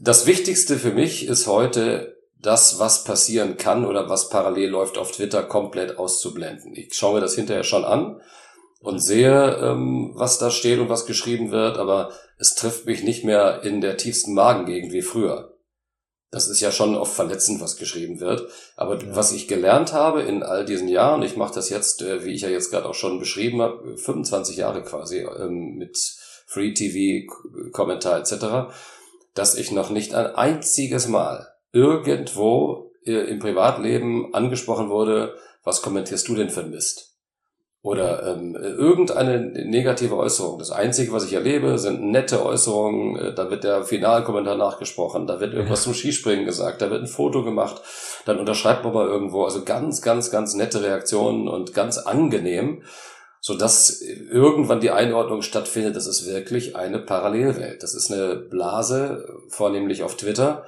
[0.00, 5.12] das Wichtigste für mich ist heute, das, was passieren kann oder was parallel läuft auf
[5.12, 6.74] Twitter, komplett auszublenden.
[6.74, 8.20] Ich schaue mir das hinterher schon an
[8.80, 13.24] und sehe, ähm, was da steht und was geschrieben wird, aber es trifft mich nicht
[13.24, 15.54] mehr in der tiefsten Magengegend wie früher.
[16.30, 18.48] Das ist ja schon oft verletzend, was geschrieben wird.
[18.76, 19.16] Aber ja.
[19.16, 22.42] was ich gelernt habe in all diesen Jahren, ich mache das jetzt, äh, wie ich
[22.42, 25.98] ja jetzt gerade auch schon beschrieben habe, 25 Jahre quasi ähm, mit
[26.46, 27.30] Free TV,
[27.72, 28.72] Kommentar etc.,
[29.34, 36.28] dass ich noch nicht ein einziges Mal irgendwo äh, im Privatleben angesprochen wurde, was kommentierst
[36.28, 37.10] du denn für ein Mist?
[37.82, 40.58] Oder ähm, irgendeine negative Äußerung.
[40.58, 43.16] Das Einzige, was ich erlebe, sind nette Äußerungen.
[43.16, 47.06] Äh, da wird der Finalkommentar nachgesprochen, da wird irgendwas zum Skispringen gesagt, da wird ein
[47.06, 47.80] Foto gemacht,
[48.26, 49.44] dann unterschreibt man mal irgendwo.
[49.44, 52.82] Also ganz, ganz, ganz nette Reaktionen und ganz angenehm
[53.40, 57.82] so dass irgendwann die Einordnung stattfindet, das ist wirklich eine Parallelwelt.
[57.82, 60.66] Das ist eine Blase, vornehmlich auf Twitter,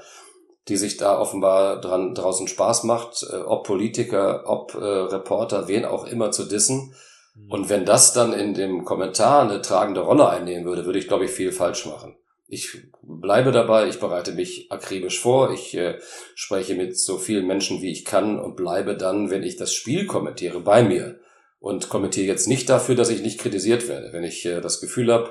[0.69, 5.85] die sich da offenbar dran draußen Spaß macht, äh, ob Politiker, ob äh, Reporter, wen
[5.85, 6.95] auch immer zu dissen.
[7.35, 7.51] Mhm.
[7.51, 11.27] Und wenn das dann in dem Kommentar eine tragende Rolle einnehmen würde, würde ich, glaube
[11.27, 12.17] ich, viel falsch machen.
[12.49, 15.99] Ich bleibe dabei, ich bereite mich akribisch vor, ich äh,
[16.35, 20.07] spreche mit so vielen Menschen, wie ich kann und bleibe dann, wenn ich das Spiel
[20.07, 21.19] kommentiere, bei mir
[21.63, 24.13] und kommentiere jetzt nicht dafür, dass ich nicht kritisiert werde.
[24.13, 25.31] Wenn ich äh, das Gefühl habe,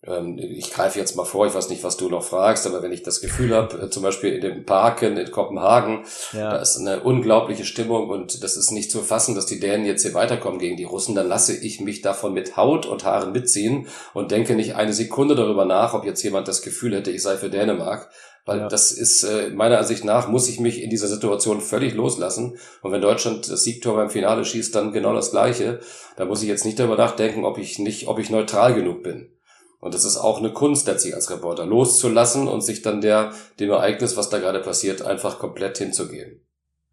[0.00, 3.02] ich greife jetzt mal vor, ich weiß nicht, was du noch fragst, aber wenn ich
[3.02, 6.50] das Gefühl habe, äh, zum Beispiel in dem Parken in Kopenhagen, ja.
[6.50, 10.02] da ist eine unglaubliche Stimmung und das ist nicht zu fassen, dass die Dänen jetzt
[10.02, 13.88] hier weiterkommen gegen die Russen, dann lasse ich mich davon mit Haut und Haaren mitziehen
[14.14, 17.36] und denke nicht eine Sekunde darüber nach, ob jetzt jemand das Gefühl hätte, ich sei
[17.36, 18.08] für Dänemark,
[18.44, 18.68] weil ja.
[18.68, 22.56] das ist, äh, meiner Ansicht nach, muss ich mich in dieser Situation völlig loslassen.
[22.82, 25.80] Und wenn Deutschland das Siegtor beim Finale schießt, dann genau das Gleiche.
[26.16, 29.34] Da muss ich jetzt nicht darüber nachdenken, ob ich nicht, ob ich neutral genug bin.
[29.80, 33.70] Und das ist auch eine Kunst letztlich als Reporter, loszulassen und sich dann der, dem
[33.70, 36.40] Ereignis, was da gerade passiert, einfach komplett hinzugeben.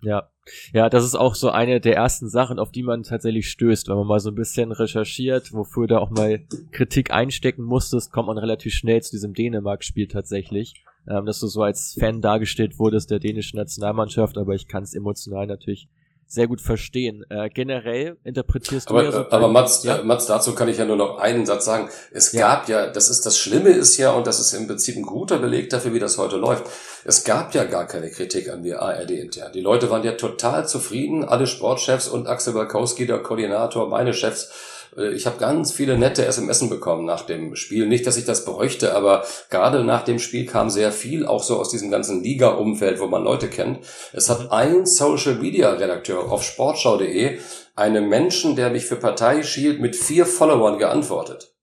[0.02, 0.30] Ja.
[0.72, 3.88] Ja, das ist auch so eine der ersten Sachen, auf die man tatsächlich stößt.
[3.88, 8.28] Wenn man mal so ein bisschen recherchiert, wofür du auch mal Kritik einstecken musstest, kommt
[8.28, 13.12] man relativ schnell zu diesem Dänemark-Spiel tatsächlich ähm, dass du so als Fan dargestellt wurdest
[13.12, 15.88] der dänischen Nationalmannschaft, aber ich kann es emotional natürlich
[16.28, 17.24] sehr gut verstehen.
[17.30, 19.22] Äh, generell interpretierst aber, du ja so.
[19.22, 19.98] Äh, aber Mats, ja?
[19.98, 21.90] Äh, Mats, dazu kann ich ja nur noch einen Satz sagen.
[22.12, 22.42] Es ja.
[22.42, 25.38] gab ja, das ist das Schlimme ist ja, und das ist im Prinzip ein guter
[25.38, 26.66] Beleg dafür, wie das heute läuft.
[27.04, 29.52] Es gab ja gar keine Kritik an die ARD intern.
[29.54, 34.52] Die Leute waren ja total zufrieden, alle Sportchefs und Axel Balkowski, der Koordinator, meine Chefs
[34.98, 37.88] ich habe ganz viele nette SMS bekommen nach dem Spiel.
[37.88, 41.58] Nicht, dass ich das bräuchte, aber gerade nach dem Spiel kam sehr viel, auch so
[41.58, 43.80] aus diesem ganzen Liga-Umfeld, wo man Leute kennt.
[44.14, 47.40] Es hat ein Social-Media-Redakteur auf sportschau.de
[47.76, 51.55] einem Menschen, der mich für Partei schielt, mit vier Followern geantwortet.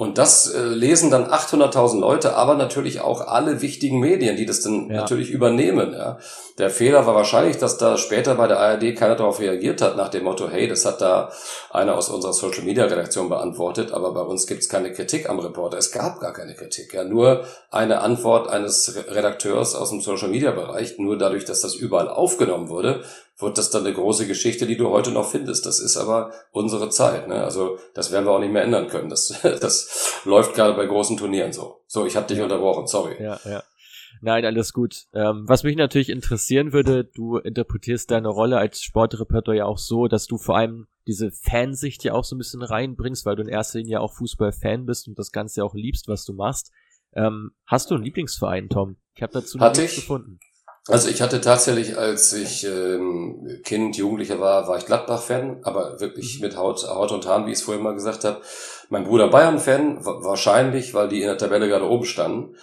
[0.00, 4.62] Und das äh, lesen dann 800.000 Leute, aber natürlich auch alle wichtigen Medien, die das
[4.62, 4.96] dann ja.
[4.96, 5.92] natürlich übernehmen.
[5.92, 6.18] Ja.
[6.56, 10.08] Der Fehler war wahrscheinlich, dass da später bei der ARD keiner darauf reagiert hat, nach
[10.08, 11.30] dem Motto, hey, das hat da
[11.70, 15.76] einer aus unserer Social-Media-Redaktion beantwortet, aber bei uns gibt's keine Kritik am Reporter.
[15.76, 20.98] Es gab gar keine Kritik, ja, nur eine Antwort eines Redakteurs aus dem Social-Media-Bereich.
[20.98, 23.02] Nur dadurch, dass das überall aufgenommen wurde,
[23.42, 25.66] wird das dann eine große Geschichte, die du heute noch findest.
[25.66, 27.28] Das ist aber unsere Zeit.
[27.28, 27.42] Ne?
[27.42, 29.08] Also das werden wir auch nicht mehr ändern können.
[29.08, 31.82] Das, das läuft gerade bei großen Turnieren so.
[31.86, 32.44] So, ich habe dich ja.
[32.44, 33.22] unterbrochen, sorry.
[33.22, 33.62] Ja, ja.
[34.22, 35.06] Nein, alles gut.
[35.14, 40.08] Ähm, was mich natürlich interessieren würde, du interpretierst deine Rolle als Sportreporter ja auch so,
[40.08, 43.48] dass du vor allem diese Fansicht ja auch so ein bisschen reinbringst, weil du in
[43.48, 46.70] erster Linie auch Fußballfan bist und das Ganze auch liebst, was du machst.
[47.14, 48.96] Ähm, hast du einen Lieblingsverein, Tom?
[49.14, 50.38] Ich habe dazu noch nichts gefunden.
[50.90, 56.36] Also ich hatte tatsächlich, als ich ähm, Kind, Jugendlicher war, war ich Gladbach-Fan, aber wirklich
[56.36, 56.46] mhm.
[56.46, 58.40] mit Haut, Haut und Haaren, wie ich es vorhin mal gesagt habe.
[58.88, 62.56] Mein Bruder Bayern-Fan, wahrscheinlich, weil die in der Tabelle gerade oben standen.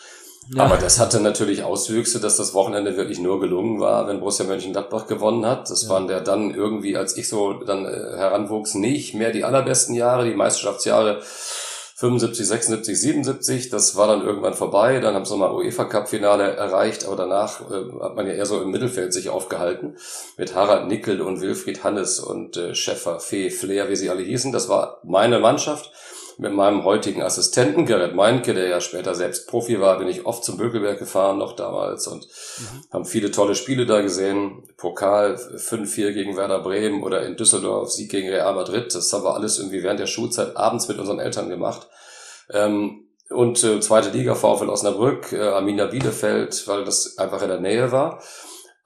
[0.56, 0.64] Ja.
[0.64, 5.08] Aber das hatte natürlich Auswüchse, dass das Wochenende wirklich nur gelungen war, wenn Borussia Mönchengladbach
[5.08, 5.70] gewonnen hat.
[5.70, 5.90] Das ja.
[5.90, 10.26] waren der dann irgendwie, als ich so dann äh, heranwuchs, nicht mehr die allerbesten Jahre,
[10.26, 11.22] die Meisterschaftsjahre
[12.00, 13.70] 75, 76, 77.
[13.70, 15.00] Das war dann irgendwann vorbei.
[15.00, 18.46] Dann haben sie nochmal UEFA Cup Finale erreicht, aber danach äh, hat man ja eher
[18.46, 19.98] so im Mittelfeld sich aufgehalten
[20.38, 24.52] mit Harald Nickel und Wilfried Hannes und äh, Schäffer, Fee, Flair, wie sie alle hießen.
[24.52, 25.92] Das war meine Mannschaft
[26.38, 30.44] mit meinem heutigen Assistenten Gerrit Meinke, der ja später selbst Profi war, bin ich oft
[30.44, 32.94] zum Bökelberg gefahren, noch damals und mhm.
[32.94, 34.64] haben viele tolle Spiele da gesehen.
[34.78, 38.94] Pokal 5-4 gegen Werder Bremen oder in Düsseldorf Sieg gegen Real Madrid.
[38.94, 41.88] Das haben wir alles irgendwie während der Schulzeit abends mit unseren Eltern gemacht.
[42.52, 47.60] Ähm, und äh, zweite Liga VfL Osnabrück, äh, Arminia Bielefeld, weil das einfach in der
[47.60, 48.22] Nähe war.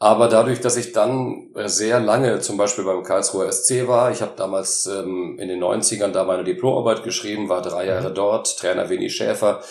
[0.01, 4.23] Aber dadurch, dass ich dann äh, sehr lange zum Beispiel beim Karlsruher SC war, ich
[4.23, 8.15] habe damals ähm, in den 90ern da meine Diplomarbeit geschrieben, war drei Jahre mhm.
[8.15, 9.61] dort, Trainer Winnie Schäfer,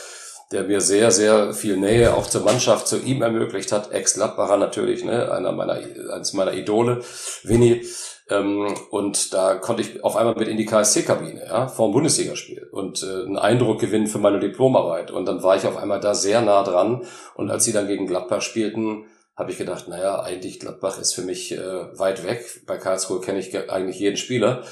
[0.53, 5.05] der mir sehr, sehr viel Nähe auch zur Mannschaft, zu ihm ermöglicht hat, Ex-Gladbacher natürlich,
[5.05, 5.81] ne, einer meiner,
[6.13, 7.03] eines meiner Idole,
[7.43, 7.85] Winnie.
[8.29, 12.69] Ähm, und da konnte ich auf einmal mit in die KSC-Kabine, ja, vor dem Bundesligaspiel
[12.71, 15.11] und äh, einen Eindruck gewinnen für meine Diplomarbeit.
[15.11, 17.03] Und dann war ich auf einmal da sehr nah dran.
[17.35, 21.23] Und als sie dann gegen Gladbach spielten, habe ich gedacht, naja, eigentlich Gladbach ist für
[21.23, 22.63] mich äh, weit weg.
[22.67, 24.63] Bei Karlsruhe kenne ich eigentlich jeden Spieler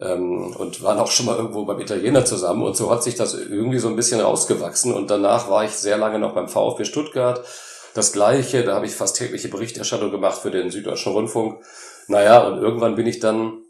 [0.00, 2.62] ähm, und waren auch schon mal irgendwo beim Italiener zusammen.
[2.62, 4.92] Und so hat sich das irgendwie so ein bisschen rausgewachsen.
[4.92, 7.44] Und danach war ich sehr lange noch beim VfB Stuttgart.
[7.94, 11.64] Das gleiche, da habe ich fast tägliche Berichterstattung gemacht für den Süddeutschen Rundfunk.
[12.08, 13.62] Naja, und irgendwann bin ich dann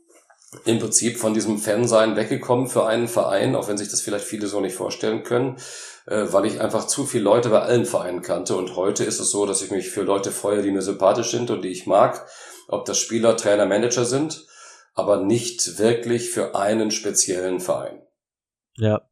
[0.64, 4.46] im Prinzip von diesem Fansein weggekommen für einen Verein, auch wenn sich das vielleicht viele
[4.46, 5.59] so nicht vorstellen können
[6.07, 8.57] äh, weil ich einfach zu viele Leute bei allen Vereinen kannte.
[8.57, 11.51] Und heute ist es so, dass ich mich für Leute freue, die mir sympathisch sind
[11.51, 12.27] und die ich mag,
[12.69, 14.47] ob das Spieler, Trainer, Manager sind,
[14.95, 18.03] aber nicht wirklich für einen speziellen Verein.
[18.77, 19.03] Ja,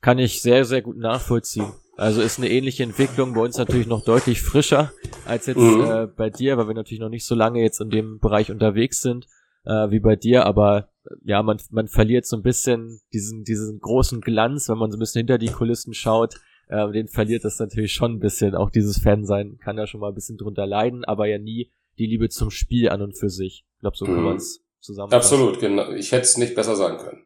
[0.00, 1.72] kann ich sehr, sehr gut nachvollziehen.
[1.96, 4.92] Also ist eine ähnliche Entwicklung bei uns natürlich noch deutlich frischer
[5.26, 5.84] als jetzt mhm.
[5.84, 9.00] äh, bei dir, weil wir natürlich noch nicht so lange jetzt in dem Bereich unterwegs
[9.00, 9.26] sind
[9.64, 10.88] äh, wie bei dir, aber
[11.24, 15.00] ja, man, man verliert so ein bisschen diesen, diesen großen Glanz, wenn man so ein
[15.00, 16.36] bisschen hinter die Kulissen schaut.
[16.68, 18.54] Äh, den verliert das natürlich schon ein bisschen.
[18.54, 22.06] Auch dieses Fansein kann ja schon mal ein bisschen drunter leiden, aber ja nie die
[22.06, 23.64] Liebe zum Spiel an und für sich.
[23.74, 24.22] Ich glaube, so kann mhm.
[24.22, 25.34] man es zusammenfassen.
[25.34, 25.92] Absolut, genau.
[25.92, 27.24] Ich hätte es nicht besser sagen können.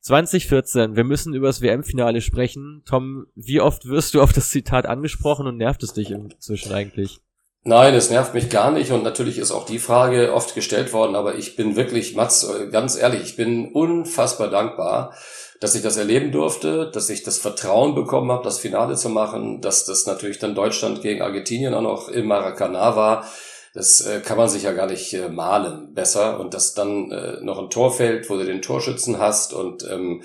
[0.00, 2.82] 2014, wir müssen über das WM-Finale sprechen.
[2.86, 7.20] Tom, wie oft wirst du auf das Zitat angesprochen und nervt es dich inzwischen eigentlich?
[7.62, 11.14] Nein, es nervt mich gar nicht und natürlich ist auch die Frage oft gestellt worden,
[11.14, 15.12] aber ich bin wirklich, Mats, ganz ehrlich, ich bin unfassbar dankbar,
[15.60, 19.60] dass ich das erleben durfte, dass ich das Vertrauen bekommen habe, das Finale zu machen,
[19.60, 23.26] dass das natürlich dann Deutschland gegen Argentinien auch noch im Maracanã war.
[23.74, 27.42] Das äh, kann man sich ja gar nicht äh, malen besser und dass dann äh,
[27.42, 30.22] noch ein Tor fällt, wo du den Torschützen hast und ähm,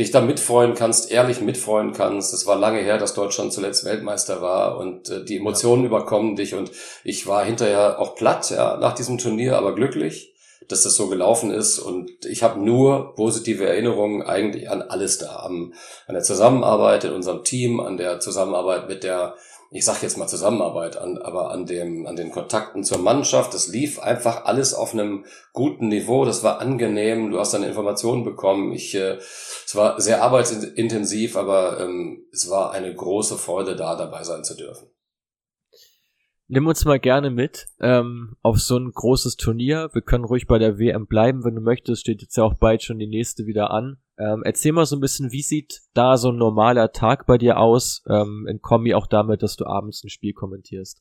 [0.00, 2.32] dich da mitfreuen kannst, ehrlich mitfreuen kannst.
[2.32, 5.88] Es war lange her, dass Deutschland zuletzt Weltmeister war und äh, die Emotionen ja.
[5.88, 6.70] überkommen dich und
[7.04, 10.34] ich war hinterher auch platt ja, nach diesem Turnier, aber glücklich,
[10.68, 15.36] dass das so gelaufen ist und ich habe nur positive Erinnerungen eigentlich an alles da,
[15.36, 15.74] an,
[16.06, 19.34] an der Zusammenarbeit in unserem Team, an der Zusammenarbeit mit der
[19.72, 23.54] ich sag jetzt mal Zusammenarbeit an, aber an dem, an den Kontakten zur Mannschaft.
[23.54, 26.24] Das lief einfach alles auf einem guten Niveau.
[26.24, 27.30] Das war angenehm.
[27.30, 28.72] Du hast dann Informationen bekommen.
[28.72, 34.24] Ich, äh, es war sehr arbeitsintensiv, aber ähm, es war eine große Freude, da dabei
[34.24, 34.88] sein zu dürfen.
[36.48, 39.88] Nimm uns mal gerne mit ähm, auf so ein großes Turnier.
[39.92, 42.00] Wir können ruhig bei der WM bleiben, wenn du möchtest.
[42.00, 43.98] Steht jetzt ja auch bald schon die nächste wieder an.
[44.20, 47.58] Ähm, erzähl mal so ein bisschen, wie sieht da so ein normaler Tag bei dir
[47.58, 48.02] aus?
[48.08, 51.00] Ähm, in Kombi auch damit, dass du abends ein Spiel kommentierst.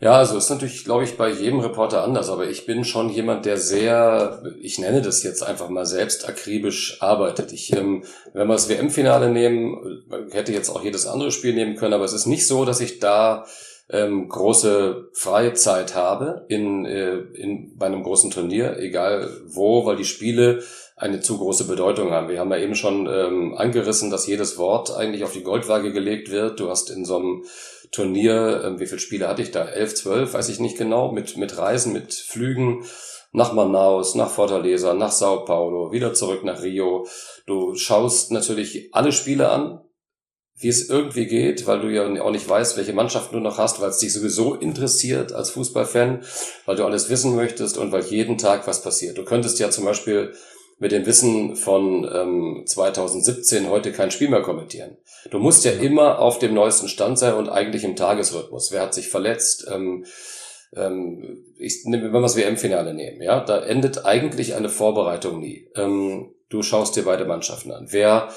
[0.00, 3.46] Ja, also ist natürlich, glaube ich, bei jedem Reporter anders, aber ich bin schon jemand,
[3.46, 7.52] der sehr, ich nenne das jetzt einfach mal selbst akribisch arbeitet.
[7.52, 8.02] Ich, ähm,
[8.32, 10.02] wenn wir das WM-Finale nehmen,
[10.32, 12.98] hätte jetzt auch jedes andere Spiel nehmen können, aber es ist nicht so, dass ich
[12.98, 13.44] da
[13.90, 20.04] ähm, große Freizeit habe in, äh, in, bei einem großen Turnier, egal wo, weil die
[20.04, 20.64] Spiele
[21.02, 22.28] eine zu große Bedeutung haben.
[22.28, 26.30] Wir haben ja eben schon ähm, angerissen, dass jedes Wort eigentlich auf die Goldwaage gelegt
[26.30, 26.60] wird.
[26.60, 27.44] Du hast in so einem
[27.90, 29.64] Turnier, ähm, wie viele Spiele hatte ich da?
[29.64, 32.84] Elf, zwölf, weiß ich nicht genau, mit, mit Reisen, mit Flügen
[33.32, 37.08] nach Manaus, nach Fortaleza, nach Sao Paulo, wieder zurück nach Rio.
[37.46, 39.80] Du schaust natürlich alle Spiele an,
[40.54, 43.80] wie es irgendwie geht, weil du ja auch nicht weißt, welche Mannschaften du noch hast,
[43.80, 46.22] weil es dich sowieso interessiert als Fußballfan,
[46.66, 49.18] weil du alles wissen möchtest und weil jeden Tag was passiert.
[49.18, 50.32] Du könntest ja zum Beispiel
[50.78, 54.96] mit dem Wissen von ähm, 2017 heute kein Spiel mehr kommentieren.
[55.30, 58.72] Du musst ja immer auf dem neuesten Stand sein und eigentlich im Tagesrhythmus.
[58.72, 59.66] Wer hat sich verletzt?
[59.70, 60.04] Ähm,
[60.74, 65.68] ähm, ich, wenn wir das WM-Finale nehmen, ja, da endet eigentlich eine Vorbereitung nie.
[65.76, 67.88] Ähm, du schaust dir beide Mannschaften an.
[67.90, 68.30] Wer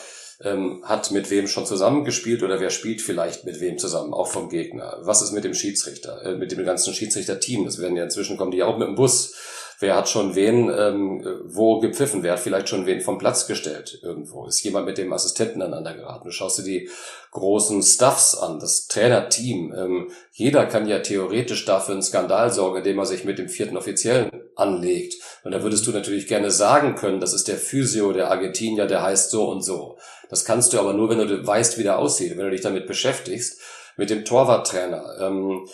[0.44, 4.50] ähm, hat mit wem schon zusammengespielt oder wer spielt vielleicht mit wem zusammen, auch vom
[4.50, 5.00] Gegner?
[5.02, 7.66] Was ist mit dem Schiedsrichter, äh, mit dem ganzen Schiedsrichterteam?
[7.66, 9.34] Das werden ja inzwischen kommen die auch mit dem Bus
[9.80, 12.24] Wer hat schon wen ähm, wo gepfiffen?
[12.24, 14.46] Wer hat vielleicht schon wen vom Platz gestellt irgendwo?
[14.46, 16.26] Ist jemand mit dem Assistenten aneinander geraten?
[16.26, 16.90] Du schaust dir die
[17.32, 19.74] großen Stuffs an, das Trainerteam.
[19.78, 23.78] Ähm, jeder kann ja theoretisch dafür einen Skandal sorgen, indem er sich mit dem vierten
[23.78, 25.16] Offiziellen anlegt.
[25.44, 29.04] Und da würdest du natürlich gerne sagen können, das ist der Physio, der Argentinier, der
[29.04, 29.98] heißt so und so.
[30.30, 32.88] Das kannst du aber nur, wenn du weißt, wie der aussieht, wenn du dich damit
[32.88, 33.60] beschäftigst.
[33.98, 35.20] Mit dem Torwarttrainer.
[35.22, 35.68] Ähm,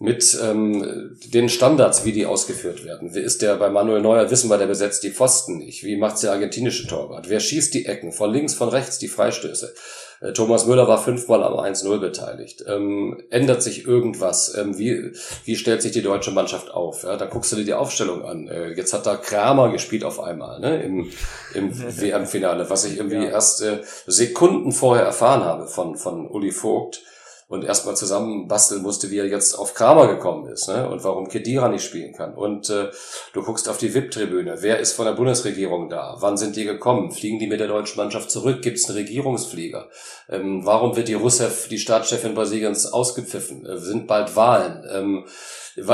[0.00, 3.14] mit ähm, den Standards, wie die ausgeführt werden.
[3.14, 5.82] Wie ist der bei Manuel Neuer, wissen wir, der besetzt die Pfosten nicht.
[5.82, 7.28] Wie macht's der argentinische Torwart?
[7.28, 8.12] Wer schießt die Ecken?
[8.12, 9.74] Von links, von rechts die Freistöße.
[10.20, 12.64] Äh, Thomas Müller war fünfmal am 1-0 beteiligt.
[12.68, 14.54] Ähm, ändert sich irgendwas?
[14.56, 15.10] Ähm, wie,
[15.44, 17.02] wie stellt sich die deutsche Mannschaft auf?
[17.02, 18.46] Ja, da guckst du dir die Aufstellung an.
[18.46, 21.10] Äh, jetzt hat da Kramer gespielt auf einmal ne, im,
[21.54, 23.30] im WM-Finale, was ich irgendwie ja.
[23.30, 27.02] erst äh, Sekunden vorher erfahren habe von, von Uli Vogt
[27.48, 30.88] und erstmal zusammen basteln musste, wie er jetzt auf Kramer gekommen ist ne?
[30.88, 32.34] und warum Kedira nicht spielen kann.
[32.34, 32.90] Und äh,
[33.32, 34.58] du guckst auf die VIP-Tribüne.
[34.60, 36.16] Wer ist von der Bundesregierung da?
[36.20, 37.10] Wann sind die gekommen?
[37.10, 38.60] Fliegen die mit der deutschen Mannschaft zurück?
[38.60, 39.88] Gibt es einen Regierungsflieger?
[40.28, 43.64] Ähm, warum wird die Russev, die Staatschefin Brasiliens, ausgepfiffen?
[43.64, 44.84] Äh, sind bald Wahlen?
[44.92, 45.24] Ähm,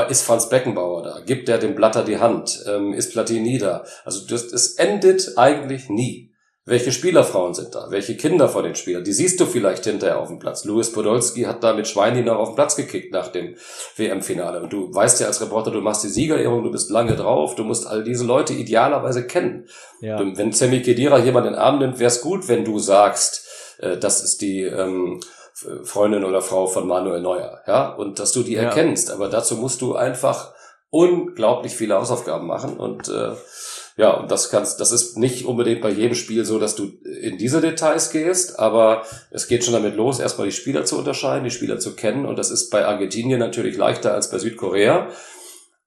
[0.09, 1.19] ist Franz Beckenbauer da?
[1.25, 2.65] Gibt der dem Blatter die Hand?
[2.67, 3.85] Ähm, ist Platini da?
[4.03, 6.34] Also das, es endet eigentlich nie.
[6.67, 7.91] Welche Spielerfrauen sind da?
[7.91, 9.03] Welche Kinder vor den Spielern?
[9.03, 10.65] Die siehst du vielleicht hinterher auf dem Platz.
[10.65, 13.55] Louis Podolski hat da mit Schweini noch auf den Platz gekickt nach dem
[13.97, 14.63] WM-Finale.
[14.63, 17.63] Und du weißt ja als Reporter, du machst die Siegerehrung, du bist lange drauf, du
[17.63, 19.67] musst all diese Leute idealerweise kennen.
[20.01, 20.19] Ja.
[20.19, 23.47] Wenn Sammy Kedira jemand in den Arm nimmt, wär's gut, wenn du sagst,
[23.77, 25.19] äh, das ist die ähm,
[25.83, 27.61] Freundin oder Frau von Manuel Neuer.
[27.67, 28.63] Ja, und dass du die ja.
[28.63, 29.11] erkennst.
[29.11, 30.55] Aber dazu musst du einfach
[30.89, 33.33] unglaublich viele Hausaufgaben machen und äh,
[33.97, 37.37] ja, und das kannst, das ist nicht unbedingt bei jedem Spiel so, dass du in
[37.37, 41.51] diese Details gehst, aber es geht schon damit los, erstmal die Spieler zu unterscheiden, die
[41.51, 42.25] Spieler zu kennen.
[42.25, 45.09] Und das ist bei Argentinien natürlich leichter als bei Südkorea.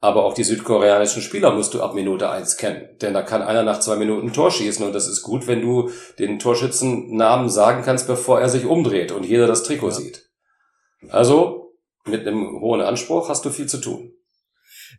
[0.00, 2.88] Aber auch die südkoreanischen Spieler musst du ab Minute eins kennen.
[3.02, 4.86] Denn da kann einer nach zwei Minuten ein Tor schießen.
[4.86, 9.26] Und das ist gut, wenn du den Torschützennamen sagen kannst, bevor er sich umdreht und
[9.26, 9.94] jeder das Trikot ja.
[9.94, 10.30] sieht.
[11.10, 11.74] Also,
[12.06, 14.12] mit einem hohen Anspruch hast du viel zu tun.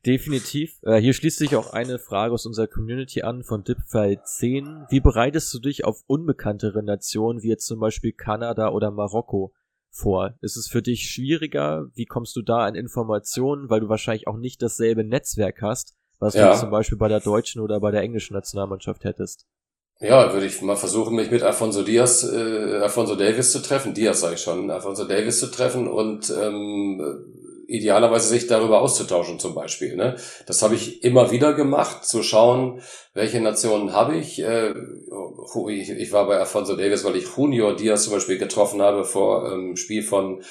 [0.05, 0.79] Definitiv.
[0.83, 4.85] Äh, hier schließt sich auch eine Frage aus unserer Community an von Dipfile 10.
[4.89, 9.53] Wie bereitest du dich auf unbekanntere Nationen wie jetzt zum Beispiel Kanada oder Marokko
[9.89, 10.35] vor?
[10.41, 11.87] Ist es für dich schwieriger?
[11.93, 16.33] Wie kommst du da an Informationen, weil du wahrscheinlich auch nicht dasselbe Netzwerk hast, was
[16.33, 16.53] ja.
[16.53, 19.47] du zum Beispiel bei der deutschen oder bei der englischen Nationalmannschaft hättest?
[20.01, 23.93] Ja, würde ich mal versuchen, mich mit Alfonso Diaz, äh, Alfonso Davis zu treffen.
[23.93, 27.01] Diaz sage ich schon, Alfonso Davis zu treffen und ähm,
[27.69, 29.95] idealerweise sich darüber auszutauschen zum Beispiel.
[29.95, 30.15] Ne?
[30.47, 32.81] Das habe ich immer wieder gemacht, zu schauen,
[33.13, 34.41] welche Nationen habe ich.
[34.41, 34.73] Äh,
[35.69, 36.11] ich.
[36.11, 40.03] War bei Alfonso Davis, weil ich Junior Diaz zum Beispiel getroffen habe vor ähm, Spiel
[40.03, 40.41] von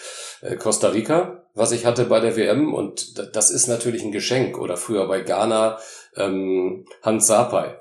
[0.40, 2.72] äh, Costa Rica, was ich hatte bei der WM.
[2.72, 4.58] Und das ist natürlich ein Geschenk.
[4.58, 5.78] Oder früher bei Ghana
[6.16, 7.76] ähm, Hans Sapai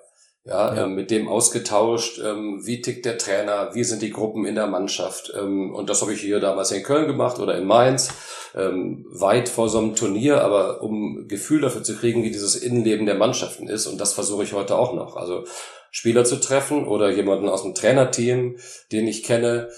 [0.47, 0.83] ja, ja.
[0.83, 4.67] Ähm, mit dem ausgetauscht, ähm, wie tickt der Trainer, wie sind die Gruppen in der
[4.67, 5.33] Mannschaft.
[5.37, 8.09] Ähm, und das habe ich hier damals in Köln gemacht oder in Mainz,
[8.55, 13.05] ähm, weit vor so einem Turnier, aber um Gefühl dafür zu kriegen, wie dieses Innenleben
[13.05, 13.87] der Mannschaften ist.
[13.87, 15.15] Und das versuche ich heute auch noch.
[15.15, 15.45] Also
[15.91, 18.57] Spieler zu treffen oder jemanden aus dem Trainerteam,
[18.91, 19.69] den ich kenne,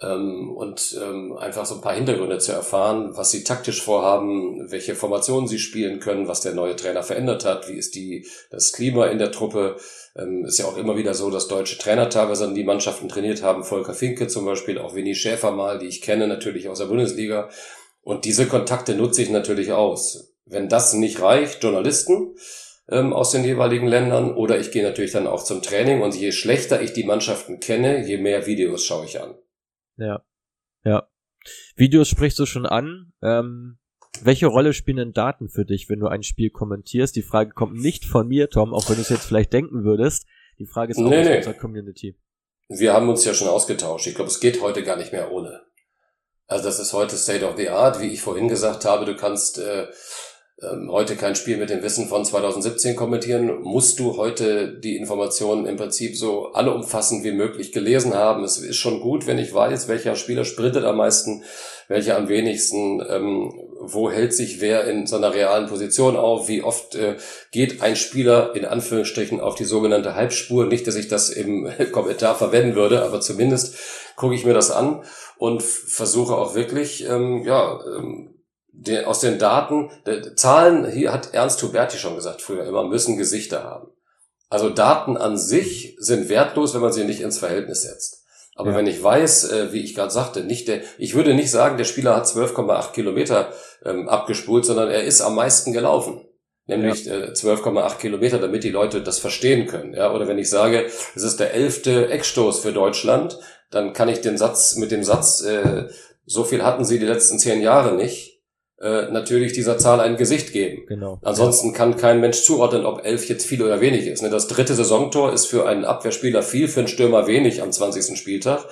[0.00, 4.94] ähm, und ähm, einfach so ein paar Hintergründe zu erfahren, was sie taktisch vorhaben, welche
[4.94, 9.06] Formationen sie spielen können, was der neue Trainer verändert hat, wie ist die das Klima
[9.06, 9.76] in der Truppe.
[10.16, 13.64] Ähm, ist ja auch immer wieder so, dass deutsche Trainer teilweise die Mannschaften trainiert haben,
[13.64, 17.48] Volker Finke zum Beispiel, auch Winnie Schäfer mal, die ich kenne natürlich aus der Bundesliga.
[18.08, 20.34] Und diese Kontakte nutze ich natürlich aus.
[20.46, 22.36] Wenn das nicht reicht, Journalisten
[22.88, 26.32] ähm, aus den jeweiligen Ländern, oder ich gehe natürlich dann auch zum Training und je
[26.32, 29.34] schlechter ich die Mannschaften kenne, je mehr Videos schaue ich an.
[29.98, 30.24] Ja.
[30.84, 31.06] Ja.
[31.76, 33.12] Videos sprichst du schon an.
[33.20, 33.76] Ähm,
[34.22, 37.14] welche Rolle spielen denn Daten für dich, wenn du ein Spiel kommentierst?
[37.14, 40.24] Die Frage kommt nicht von mir, Tom, auch wenn du es jetzt vielleicht denken würdest.
[40.58, 41.36] Die Frage ist auch nee, aus nee.
[41.36, 42.16] unserer Community.
[42.70, 44.06] Wir haben uns ja schon ausgetauscht.
[44.06, 45.67] Ich glaube, es geht heute gar nicht mehr ohne.
[46.48, 49.04] Also das ist heute State of the Art, wie ich vorhin gesagt habe.
[49.04, 49.86] Du kannst äh,
[50.62, 55.66] ähm, heute kein Spiel mit dem Wissen von 2017 kommentieren, musst du heute die Informationen
[55.66, 58.44] im Prinzip so alle umfassend wie möglich gelesen haben.
[58.44, 61.44] Es ist schon gut, wenn ich weiß, welcher Spieler sprintet am meisten,
[61.86, 66.94] welcher am wenigsten, ähm, wo hält sich wer in seiner realen Position auf, wie oft
[66.94, 67.16] äh,
[67.52, 70.64] geht ein Spieler in Anführungsstrichen auf die sogenannte Halbspur.
[70.64, 73.76] Nicht, dass ich das im Kommentar verwenden würde, aber zumindest
[74.16, 75.02] gucke ich mir das an
[75.38, 78.34] und versuche auch wirklich, ähm, ja, ähm,
[78.72, 83.16] den, aus den Daten, der, Zahlen, hier hat Ernst Huberti schon gesagt früher immer, müssen
[83.16, 83.88] Gesichter haben.
[84.50, 88.24] Also Daten an sich sind wertlos, wenn man sie nicht ins Verhältnis setzt.
[88.54, 88.76] Aber ja.
[88.76, 91.84] wenn ich weiß, äh, wie ich gerade sagte, nicht der, ich würde nicht sagen, der
[91.84, 93.52] Spieler hat 12,8 Kilometer
[93.84, 96.24] ähm, abgespult, sondern er ist am meisten gelaufen.
[96.66, 97.14] Nämlich ja.
[97.14, 99.94] äh, 12,8 Kilometer, damit die Leute das verstehen können.
[99.94, 103.38] Ja, oder wenn ich sage, es ist der elfte Eckstoß für Deutschland,
[103.70, 105.88] dann kann ich den Satz mit dem Satz, äh,
[106.26, 108.38] so viel hatten sie die letzten zehn Jahre nicht,
[108.80, 110.84] äh, natürlich dieser Zahl ein Gesicht geben.
[110.86, 111.18] Genau.
[111.22, 114.22] Ansonsten kann kein Mensch zuordnen, ob elf jetzt viel oder wenig ist.
[114.22, 114.30] Ne?
[114.30, 118.16] Das dritte Saisontor ist für einen Abwehrspieler viel, für einen Stürmer wenig am 20.
[118.16, 118.64] Spieltag.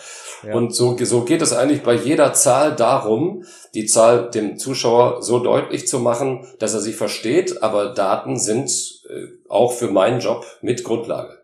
[0.47, 0.55] Ja.
[0.55, 3.45] Und so, so geht es eigentlich bei jeder Zahl darum,
[3.75, 7.63] die Zahl dem Zuschauer so deutlich zu machen, dass er sie versteht.
[7.63, 8.71] Aber Daten sind
[9.09, 11.36] äh, auch für meinen Job mit Grundlage.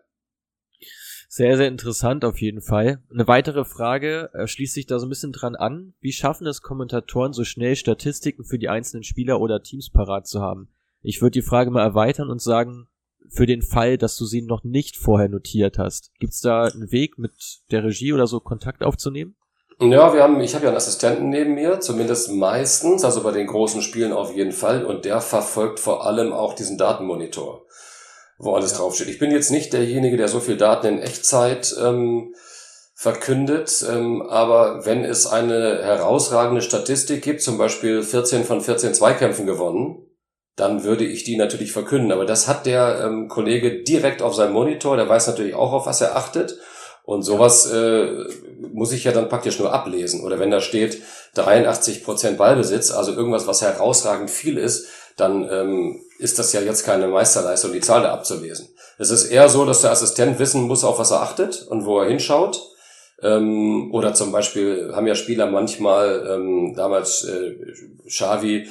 [1.35, 3.01] Sehr, sehr interessant auf jeden Fall.
[3.11, 5.95] Eine weitere Frage äh, schließt sich da so ein bisschen dran an.
[5.99, 10.41] Wie schaffen es Kommentatoren so schnell Statistiken für die einzelnen Spieler oder Teams parat zu
[10.41, 10.69] haben?
[11.01, 12.87] Ich würde die Frage mal erweitern und sagen,
[13.29, 16.11] für den Fall, dass du sie noch nicht vorher notiert hast.
[16.19, 17.33] Gibt es da einen Weg mit
[17.71, 19.35] der Regie oder so Kontakt aufzunehmen?
[19.81, 23.47] Ja, wir haben, ich habe ja einen Assistenten neben mir, zumindest meistens, also bei den
[23.47, 27.65] großen Spielen auf jeden Fall, und der verfolgt vor allem auch diesen Datenmonitor
[28.43, 28.77] wo alles ja.
[28.77, 29.09] draufsteht.
[29.09, 32.33] Ich bin jetzt nicht derjenige, der so viel Daten in Echtzeit ähm,
[32.95, 39.45] verkündet, ähm, aber wenn es eine herausragende Statistik gibt, zum Beispiel 14 von 14 Zweikämpfen
[39.45, 40.05] gewonnen,
[40.55, 42.11] dann würde ich die natürlich verkünden.
[42.11, 45.85] Aber das hat der ähm, Kollege direkt auf seinem Monitor, der weiß natürlich auch, auf
[45.85, 46.57] was er achtet.
[47.03, 48.07] Und sowas äh,
[48.71, 50.23] muss ich ja dann praktisch nur ablesen.
[50.23, 51.01] Oder wenn da steht
[51.35, 54.87] 83 Prozent Ballbesitz, also irgendwas, was herausragend viel ist,
[55.17, 58.69] dann ähm, ist das ja jetzt keine Meisterleistung, die Zahl da abzulesen.
[58.97, 61.99] Es ist eher so, dass der Assistent wissen muss, auf was er achtet und wo
[61.99, 62.61] er hinschaut.
[63.21, 67.55] Ähm, oder zum Beispiel haben ja Spieler manchmal, ähm, damals äh,
[68.07, 68.67] Xavi,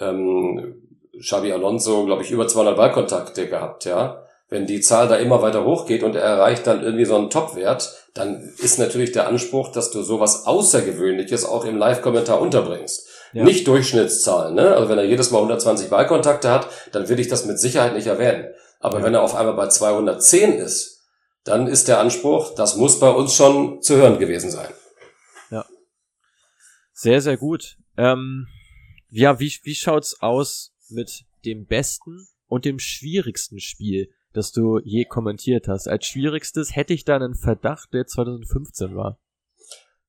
[0.00, 0.82] ähm,
[1.18, 4.25] Xavi Alonso, glaube ich, über 200 Ballkontakte gehabt, ja.
[4.48, 8.06] Wenn die Zahl da immer weiter hochgeht und er erreicht dann irgendwie so einen Topwert,
[8.14, 13.08] dann ist natürlich der Anspruch, dass du sowas Außergewöhnliches auch im Live-Kommentar unterbringst.
[13.32, 13.44] Ja.
[13.44, 14.54] Nicht Durchschnittszahlen.
[14.54, 14.74] Ne?
[14.74, 18.06] Also wenn er jedes Mal 120 Ballkontakte hat, dann will ich das mit Sicherheit nicht
[18.06, 18.46] erwähnen.
[18.78, 19.04] Aber ja.
[19.04, 21.04] wenn er auf einmal bei 210 ist,
[21.44, 24.68] dann ist der Anspruch, das muss bei uns schon zu hören gewesen sein.
[25.50, 25.64] Ja.
[26.92, 27.76] Sehr, sehr gut.
[27.96, 28.46] Ähm,
[29.10, 35.04] ja, wie, wie schaut's aus mit dem besten und dem schwierigsten Spiel, das du je
[35.04, 35.88] kommentiert hast?
[35.88, 39.18] Als schwierigstes hätte ich da einen Verdacht, der 2015 war.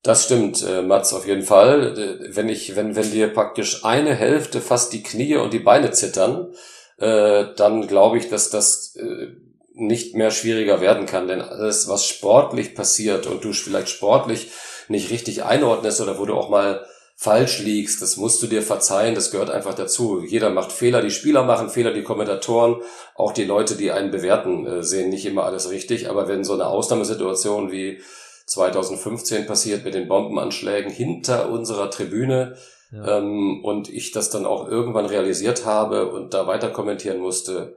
[0.02, 2.20] Das stimmt, äh, Mats, auf jeden Fall.
[2.30, 6.52] Wenn ich, wenn, wenn dir praktisch eine Hälfte fast die Knie und die Beine zittern,
[6.98, 9.28] äh, dann glaube ich, dass das äh,
[9.74, 11.26] nicht mehr schwieriger werden kann.
[11.26, 14.50] Denn alles, was sportlich passiert und du vielleicht sportlich
[14.88, 16.86] nicht richtig einordnest oder wo du auch mal
[17.20, 20.22] falsch liegst, das musst du dir verzeihen, das gehört einfach dazu.
[20.24, 22.76] Jeder macht Fehler, die Spieler machen Fehler, die Kommentatoren,
[23.16, 26.08] auch die Leute, die einen bewerten, äh, sehen nicht immer alles richtig.
[26.08, 28.00] Aber wenn so eine Ausnahmesituation wie
[28.46, 32.56] 2015 passiert mit den Bombenanschlägen hinter unserer Tribüne.
[32.92, 33.18] Ja.
[33.18, 37.76] Ähm, und ich das dann auch irgendwann realisiert habe und da weiter kommentieren musste,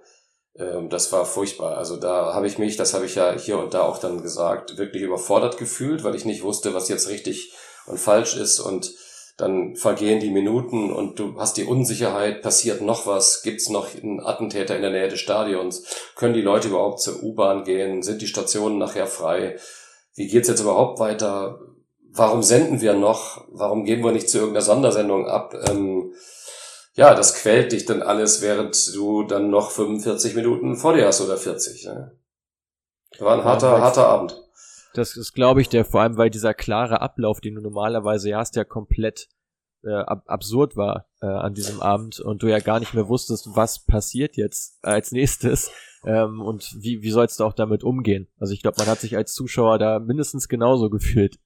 [0.56, 1.78] ähm, das war furchtbar.
[1.78, 4.78] Also da habe ich mich, das habe ich ja hier und da auch dann gesagt,
[4.78, 7.52] wirklich überfordert gefühlt, weil ich nicht wusste, was jetzt richtig
[7.88, 8.94] und falsch ist und
[9.42, 14.20] dann vergehen die Minuten und du hast die Unsicherheit, passiert noch was, gibt's noch einen
[14.20, 15.84] Attentäter in der Nähe des Stadions,
[16.16, 19.58] können die Leute überhaupt zur U-Bahn gehen, sind die Stationen nachher frei?
[20.16, 21.60] wie geht's jetzt überhaupt weiter?
[22.14, 23.46] Warum senden wir noch?
[23.52, 25.56] Warum gehen wir nicht zu irgendeiner Sondersendung ab?
[25.70, 26.14] Ähm,
[26.94, 31.22] ja, das quält dich dann alles, während du dann noch 45 Minuten vor dir hast
[31.22, 31.86] oder 40.
[31.86, 32.18] Ne?
[33.20, 34.42] War ein harter, ja, harter Abend.
[34.94, 38.56] Das ist, glaube ich, der vor allem, weil dieser klare Ablauf, den du normalerweise hast,
[38.56, 39.30] ja komplett
[39.84, 43.56] äh, ab absurd war äh, an diesem Abend und du ja gar nicht mehr wusstest,
[43.56, 45.72] was passiert jetzt als nächstes
[46.06, 48.28] ähm, und wie, wie sollst du auch damit umgehen?
[48.40, 51.40] Also ich glaube, man hat sich als Zuschauer da mindestens genauso gefühlt.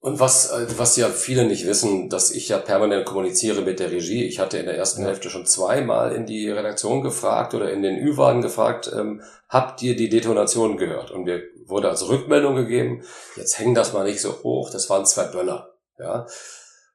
[0.00, 3.90] Und was, äh, was ja viele nicht wissen, dass ich ja permanent kommuniziere mit der
[3.90, 4.24] Regie.
[4.24, 5.08] Ich hatte in der ersten ja.
[5.08, 9.96] Hälfte schon zweimal in die Redaktion gefragt oder in den Ü-Wagen gefragt, ähm, habt ihr
[9.96, 11.10] die Detonation gehört?
[11.10, 13.02] Und mir wurde also Rückmeldung gegeben,
[13.36, 15.74] jetzt häng das mal nicht so hoch, das waren zwei Böller.
[15.98, 16.26] Ja.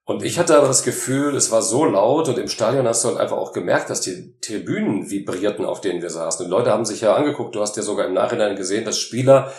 [0.05, 3.09] Und ich hatte aber das Gefühl, es war so laut und im Stadion hast du
[3.09, 6.45] halt einfach auch gemerkt, dass die Tribünen vibrierten, auf denen wir saßen.
[6.45, 9.53] Und Leute haben sich ja angeguckt, du hast ja sogar im Nachhinein gesehen, dass Spieler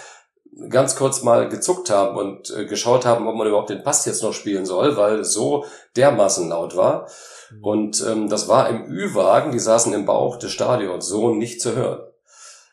[0.69, 4.23] ganz kurz mal gezuckt haben und äh, geschaut haben, ob man überhaupt den Pass jetzt
[4.23, 5.65] noch spielen soll, weil es so
[5.97, 7.09] dermaßen laut war.
[7.51, 7.65] Mhm.
[7.65, 11.75] Und ähm, das war im Ü-Wagen, die saßen im Bauch des Stadions, so nicht zu
[11.75, 12.01] hören.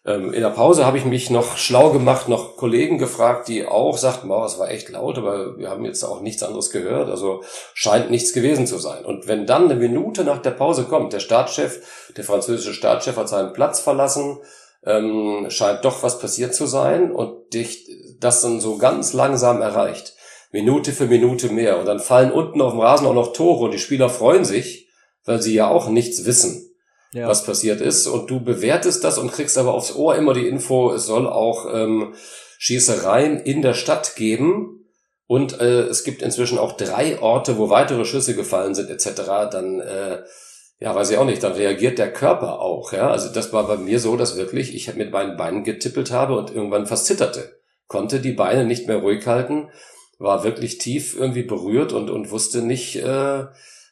[0.03, 3.97] Ähm, in der Pause habe ich mich noch schlau gemacht, noch Kollegen gefragt, die auch
[3.97, 7.43] sagten, wow, es war echt laut, aber wir haben jetzt auch nichts anderes gehört, also
[7.73, 9.05] scheint nichts gewesen zu sein.
[9.05, 13.29] Und wenn dann eine Minute nach der Pause kommt, der Staatschef, der französische Staatschef hat
[13.29, 14.39] seinen Platz verlassen,
[14.85, 20.15] ähm, scheint doch was passiert zu sein und dich das dann so ganz langsam erreicht.
[20.51, 21.79] Minute für Minute mehr.
[21.79, 24.89] Und dann fallen unten auf dem Rasen auch noch Tore und die Spieler freuen sich,
[25.25, 26.71] weil sie ja auch nichts wissen
[27.13, 27.27] ja.
[27.27, 28.07] was passiert ist.
[28.07, 31.65] Und du bewertest das und kriegst aber aufs Ohr immer die Info, es soll auch
[31.71, 32.13] ähm,
[32.57, 34.85] Schießereien in der Stadt geben.
[35.27, 39.21] Und äh, es gibt inzwischen auch drei Orte, wo weitere Schüsse gefallen sind, etc.
[39.49, 40.23] Dann, äh,
[40.81, 42.91] ja, weiß ich auch nicht, dann reagiert der Körper auch.
[42.91, 46.35] Ja, also das war bei mir so, dass wirklich ich mit meinen Beinen getippelt habe
[46.35, 49.69] und irgendwann fast zitterte, konnte die Beine nicht mehr ruhig halten,
[50.17, 53.45] war wirklich tief irgendwie berührt und und wusste nicht, äh,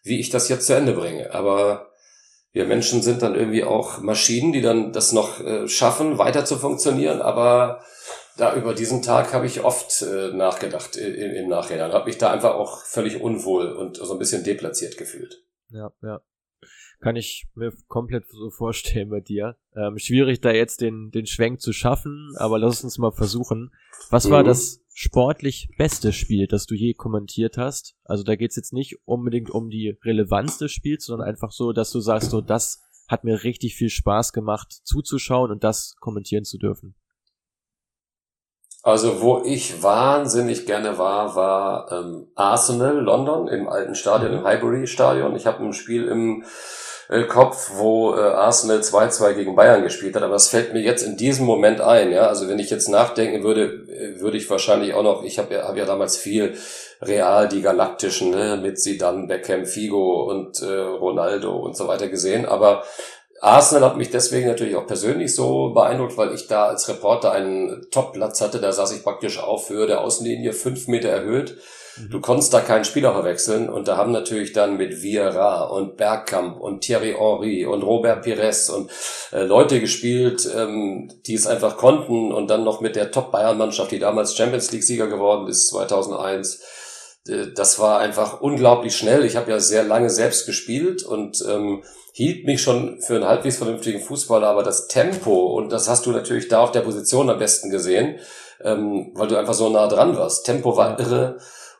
[0.03, 1.31] wie ich das jetzt zu Ende bringe.
[1.31, 1.91] Aber
[2.53, 6.57] wir Menschen sind dann irgendwie auch Maschinen, die dann das noch äh, schaffen, weiter zu
[6.57, 7.21] funktionieren.
[7.21, 7.83] Aber
[8.35, 11.93] da über diesen Tag habe ich oft äh, nachgedacht im, im Nachhinein.
[11.93, 15.43] Habe mich da einfach auch völlig unwohl und so ein bisschen deplatziert gefühlt.
[15.69, 16.21] Ja, ja.
[17.01, 19.55] Kann ich mir komplett so vorstellen bei dir.
[19.75, 23.71] Ähm, schwierig da jetzt den, den Schwenk zu schaffen, aber lass uns mal versuchen.
[24.09, 24.31] Was mhm.
[24.31, 27.95] war das sportlich beste Spiel, das du je kommentiert hast?
[28.03, 31.91] Also da geht's jetzt nicht unbedingt um die Relevanz des Spiels, sondern einfach so, dass
[31.91, 36.57] du sagst, so das hat mir richtig viel Spaß gemacht zuzuschauen und das kommentieren zu
[36.57, 36.95] dürfen.
[38.81, 44.87] Also wo ich wahnsinnig gerne war, war ähm, Arsenal London im alten Stadion, im Highbury
[44.87, 45.35] Stadion.
[45.35, 46.45] Ich habe ein Spiel im
[47.09, 51.01] äh, Kopf, wo äh, Arsenal 2-2 gegen Bayern gespielt hat, aber es fällt mir jetzt
[51.01, 54.93] in diesem Moment ein, ja, also wenn ich jetzt nachdenken würde, äh, würde ich wahrscheinlich
[54.93, 56.55] auch noch, ich habe ja, hab ja damals viel
[57.01, 62.45] Real, die Galaktischen, ne, mit Zidane, Beckham, Figo und äh, Ronaldo und so weiter gesehen,
[62.45, 62.83] aber
[63.41, 67.87] Arsenal hat mich deswegen natürlich auch persönlich so beeindruckt, weil ich da als Reporter einen
[67.89, 68.59] Top-Platz hatte.
[68.59, 71.57] Da saß ich praktisch auf Höhe der Außenlinie, fünf Meter erhöht.
[72.07, 76.59] Du konntest da keinen Spieler verwechseln und da haben natürlich dann mit Vieira und Bergkamp
[76.59, 78.89] und Thierry Henry und Robert Pires und
[79.31, 83.99] äh, Leute gespielt, ähm, die es einfach konnten und dann noch mit der Top-Bayern-Mannschaft, die
[83.99, 86.61] damals Champions League-Sieger geworden ist, 2001.
[87.27, 89.25] Äh, das war einfach unglaublich schnell.
[89.25, 91.83] Ich habe ja sehr lange selbst gespielt und ähm,
[92.13, 96.11] hielt mich schon für einen halbwegs vernünftigen Fußballer, aber das Tempo, und das hast du
[96.11, 98.19] natürlich da auf der Position am besten gesehen,
[98.63, 100.45] ähm, weil du einfach so nah dran warst.
[100.45, 101.39] Tempo war irre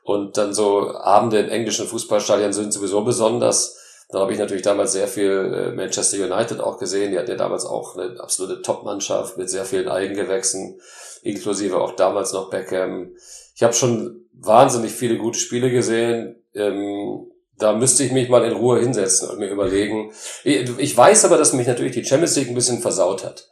[0.10, 3.78] und dann so Abende in englischen Fußballstadien sind sowieso besonders.
[4.10, 7.12] Dann habe ich natürlich damals sehr viel äh, Manchester United auch gesehen.
[7.12, 10.82] Die hatten ja damals auch eine absolute Top-Mannschaft mit sehr vielen Eigengewächsen,
[11.22, 13.12] inklusive auch damals noch Beckham.
[13.54, 16.44] Ich habe schon wahnsinnig viele gute Spiele gesehen.
[16.56, 17.30] Ähm,
[17.60, 20.12] da müsste ich mich mal in Ruhe hinsetzen und mir überlegen.
[20.44, 23.48] Ich weiß aber, dass mich natürlich die Champions League ein bisschen versaut hat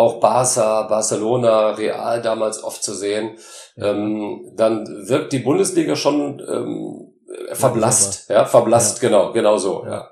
[0.00, 3.36] auch Barca, Barcelona, Real damals oft zu sehen,
[3.80, 7.12] ähm, dann wirkt die Bundesliga schon ähm,
[7.52, 9.08] verblasst, ja, verblasst, ja.
[9.08, 9.90] genau, genau so, ja.
[9.90, 10.10] ja.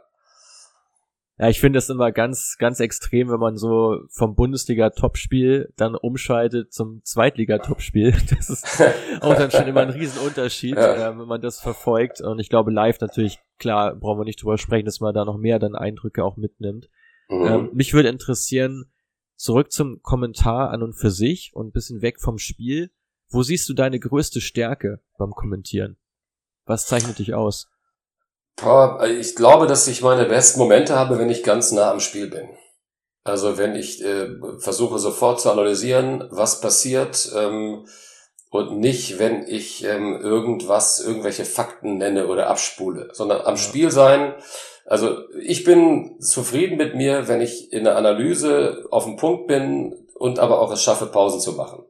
[1.40, 6.72] Ja, ich finde es immer ganz, ganz extrem, wenn man so vom Bundesliga-Topspiel dann umschaltet
[6.72, 8.12] zum Zweitliga-Topspiel.
[8.36, 8.82] Das ist
[9.20, 11.10] auch dann schon immer ein Riesenunterschied, ja.
[11.10, 12.20] äh, wenn man das verfolgt.
[12.20, 15.38] Und ich glaube, live natürlich, klar, brauchen wir nicht drüber sprechen, dass man da noch
[15.38, 16.88] mehr dann Eindrücke auch mitnimmt.
[17.28, 17.46] Mhm.
[17.46, 18.90] Ähm, mich würde interessieren,
[19.38, 22.90] Zurück zum Kommentar an und für sich und ein bisschen weg vom Spiel.
[23.30, 25.98] Wo siehst du deine größte Stärke beim Kommentieren?
[26.64, 27.68] Was zeichnet dich aus?
[29.08, 32.48] Ich glaube, dass ich meine besten Momente habe, wenn ich ganz nah am Spiel bin.
[33.24, 37.86] Also wenn ich äh, versuche sofort zu analysieren, was passiert ähm,
[38.50, 43.58] und nicht, wenn ich ähm, irgendwas, irgendwelche Fakten nenne oder abspule, sondern am.
[43.58, 44.34] Spiel sein,
[44.86, 49.94] also ich bin zufrieden mit mir, wenn ich in der Analyse auf dem Punkt bin
[50.14, 51.84] und aber auch es schaffe, Pausen zu machen.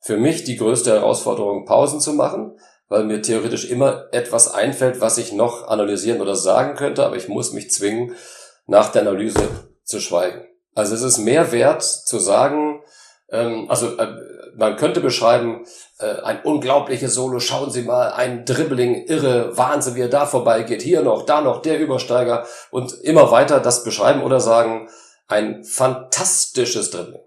[0.00, 5.18] Für mich die größte Herausforderung, Pausen zu machen, weil mir theoretisch immer etwas einfällt, was
[5.18, 8.14] ich noch analysieren oder sagen könnte, aber ich muss mich zwingen,
[8.66, 9.48] nach der Analyse
[9.84, 10.46] zu schweigen.
[10.74, 12.82] Also es ist mehr wert zu sagen,
[13.30, 14.08] ähm, also äh,
[14.56, 15.66] man könnte beschreiben,
[15.98, 20.82] äh, ein unglaubliches Solo, schauen Sie mal, ein Dribbling, irre, Wahnsinn, wie er da vorbeigeht,
[20.82, 24.88] hier noch, da noch, der Übersteiger und immer weiter das beschreiben oder sagen,
[25.28, 27.25] ein fantastisches Dribbling.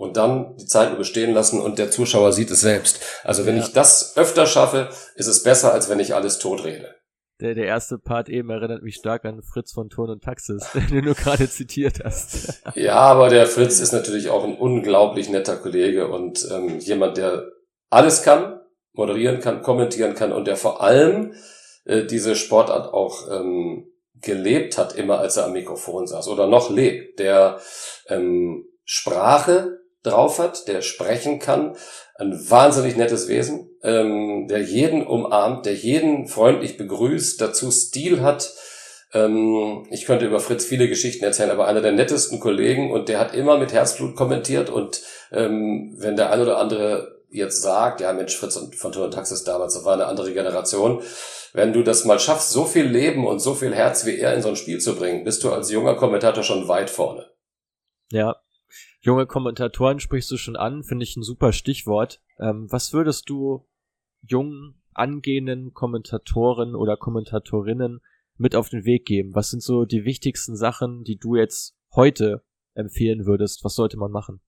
[0.00, 3.00] Und dann die Zeit überstehen lassen und der Zuschauer sieht es selbst.
[3.22, 3.64] Also wenn ja.
[3.64, 6.94] ich das öfter schaffe, ist es besser, als wenn ich alles tot rede.
[7.42, 11.04] der, der erste Part eben erinnert mich stark an Fritz von Ton und Taxis, den
[11.04, 12.62] du gerade zitiert hast.
[12.76, 17.50] ja, aber der Fritz ist natürlich auch ein unglaublich netter Kollege und ähm, jemand, der
[17.90, 18.58] alles kann,
[18.94, 21.34] moderieren kann, kommentieren kann und der vor allem
[21.84, 26.70] äh, diese Sportart auch ähm, gelebt hat, immer als er am Mikrofon saß oder noch
[26.70, 27.60] lebt, der
[28.08, 31.76] ähm, Sprache drauf hat, der sprechen kann,
[32.16, 38.52] ein wahnsinnig nettes Wesen, ähm, der jeden umarmt, der jeden freundlich begrüßt, dazu Stil hat.
[39.12, 43.18] Ähm, ich könnte über Fritz viele Geschichten erzählen, aber einer der nettesten Kollegen und der
[43.18, 48.12] hat immer mit Herzblut kommentiert und ähm, wenn der ein oder andere jetzt sagt, ja
[48.12, 51.02] Mensch, Fritz und von Tour und Taxis damals, das war eine andere Generation,
[51.52, 54.42] wenn du das mal schaffst, so viel Leben und so viel Herz wie er in
[54.42, 57.30] so ein Spiel zu bringen, bist du als junger Kommentator schon weit vorne.
[58.12, 58.39] Ja,
[59.00, 62.20] junge Kommentatoren sprichst du schon an, finde ich ein super Stichwort.
[62.38, 63.66] Ähm, was würdest du
[64.22, 68.00] jungen, angehenden Kommentatoren oder Kommentatorinnen
[68.36, 69.34] mit auf den Weg geben?
[69.34, 72.44] Was sind so die wichtigsten Sachen, die du jetzt heute
[72.74, 73.64] empfehlen würdest?
[73.64, 74.40] Was sollte man machen?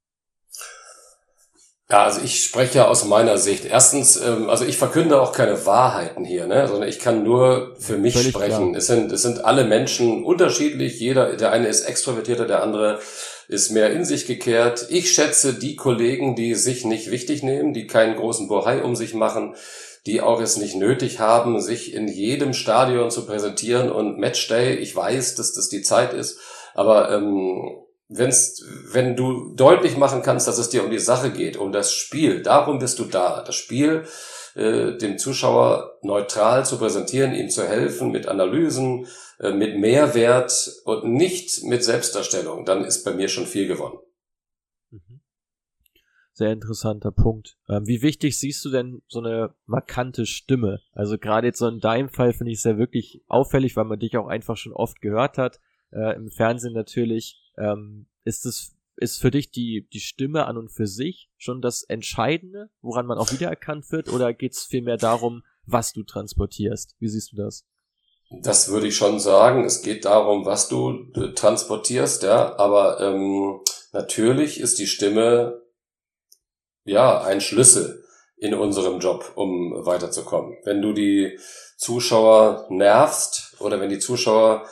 [1.93, 3.67] Ja, also ich spreche ja aus meiner Sicht.
[3.67, 6.67] Erstens, ähm, also ich verkünde auch keine Wahrheiten hier, ne?
[6.67, 8.75] sondern ich kann nur für mich Völlig sprechen.
[8.75, 10.99] Es sind, es sind alle Menschen unterschiedlich.
[10.99, 12.99] Jeder, der eine ist extrovertierter, der andere
[13.47, 14.87] ist mehr in sich gekehrt.
[14.89, 19.13] Ich schätze die Kollegen, die sich nicht wichtig nehmen, die keinen großen Bohai um sich
[19.13, 19.55] machen,
[20.07, 24.77] die auch es nicht nötig haben, sich in jedem Stadion zu präsentieren und Matchday.
[24.77, 26.39] Ich weiß, dass das die Zeit ist,
[26.73, 31.57] aber ähm, wenn's, wenn du deutlich machen kannst, dass es dir um die Sache geht,
[31.57, 33.43] um das Spiel, darum bist du da.
[33.43, 34.05] Das Spiel
[34.55, 39.07] äh, dem Zuschauer neutral zu präsentieren, ihm zu helfen mit Analysen,
[39.41, 43.99] äh, mit Mehrwert und nicht mit Selbstdarstellung, dann ist bei mir schon viel gewonnen.
[44.91, 45.21] Mhm.
[46.35, 47.57] Sehr interessanter Punkt.
[47.69, 50.81] Ähm, wie wichtig siehst du denn so eine markante Stimme?
[50.93, 53.99] Also gerade jetzt so in deinem Fall finde ich es ja wirklich auffällig, weil man
[53.99, 55.61] dich auch einfach schon oft gehört hat.
[55.93, 57.42] Äh, Im Fernsehen natürlich.
[57.57, 61.83] Ähm, ist es ist für dich die, die Stimme an und für sich schon das
[61.83, 66.97] Entscheidende, woran man auch wiedererkannt wird, oder geht es vielmehr darum, was du transportierst?
[66.99, 67.65] Wie siehst du das?
[68.43, 69.65] Das würde ich schon sagen.
[69.65, 72.57] Es geht darum, was du transportierst, ja.
[72.57, 73.61] Aber ähm,
[73.93, 75.63] natürlich ist die Stimme
[76.85, 78.05] ja ein Schlüssel
[78.37, 80.57] in unserem Job, um weiterzukommen.
[80.65, 81.39] Wenn du die
[81.77, 84.67] Zuschauer nervst oder wenn die Zuschauer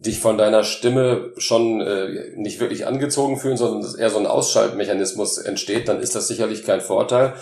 [0.00, 4.26] dich von deiner Stimme schon äh, nicht wirklich angezogen fühlen, sondern dass eher so ein
[4.26, 7.34] Ausschaltmechanismus entsteht, dann ist das sicherlich kein Vorteil.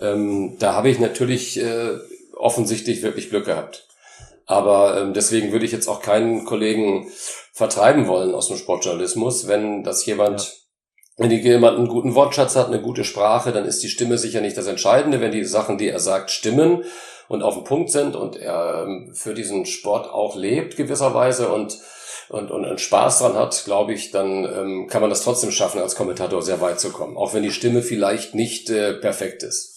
[0.00, 1.98] Ähm, da habe ich natürlich äh,
[2.36, 3.88] offensichtlich wirklich Glück gehabt.
[4.46, 7.08] Aber ähm, deswegen würde ich jetzt auch keinen Kollegen
[7.52, 10.48] vertreiben wollen aus dem Sportjournalismus, wenn das jemand ja.
[11.16, 14.56] Wenn jemand einen guten Wortschatz hat, eine gute Sprache, dann ist die Stimme sicher nicht
[14.56, 15.20] das Entscheidende.
[15.20, 16.82] Wenn die Sachen, die er sagt, stimmen
[17.28, 21.78] und auf dem Punkt sind und er ähm, für diesen Sport auch lebt gewisserweise und
[22.28, 25.80] und, und, und Spaß dran hat, glaube ich, dann ähm, kann man das trotzdem schaffen,
[25.80, 27.16] als Kommentator sehr weit zu kommen.
[27.16, 29.74] Auch wenn die Stimme vielleicht nicht äh, perfekt ist.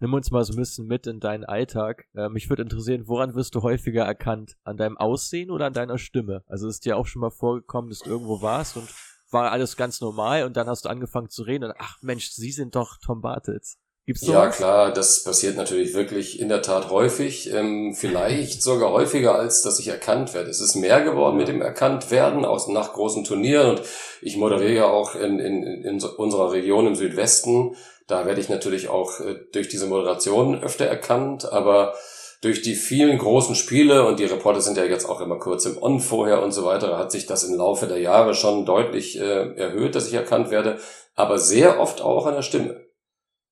[0.00, 2.04] Nimm uns mal so ein bisschen mit in deinen Alltag.
[2.14, 4.56] Äh, mich würde interessieren, woran wirst du häufiger erkannt?
[4.62, 6.44] An deinem Aussehen oder an deiner Stimme?
[6.46, 8.88] Also ist dir auch schon mal vorgekommen, dass du irgendwo warst und
[9.30, 12.52] war alles ganz normal und dann hast du angefangen zu reden und ach Mensch, Sie
[12.52, 13.78] sind doch Tom Bartels.
[14.08, 14.34] Gibt's sowas?
[14.34, 19.60] Ja, klar, das passiert natürlich wirklich in der Tat häufig, ähm, vielleicht sogar häufiger, als
[19.60, 20.48] dass ich erkannt werde.
[20.48, 23.82] Es ist mehr geworden mit dem Erkanntwerden aus nach großen Turnieren und
[24.22, 27.76] ich moderiere ja auch in, in, in unserer Region im Südwesten.
[28.06, 31.92] Da werde ich natürlich auch äh, durch diese Moderation öfter erkannt, aber
[32.40, 35.82] durch die vielen großen Spiele und die Reporter sind ja jetzt auch immer kurz im
[35.82, 39.52] On vorher und so weiter, hat sich das im Laufe der Jahre schon deutlich äh,
[39.54, 40.78] erhöht, dass ich erkannt werde,
[41.14, 42.87] aber sehr oft auch an der Stimme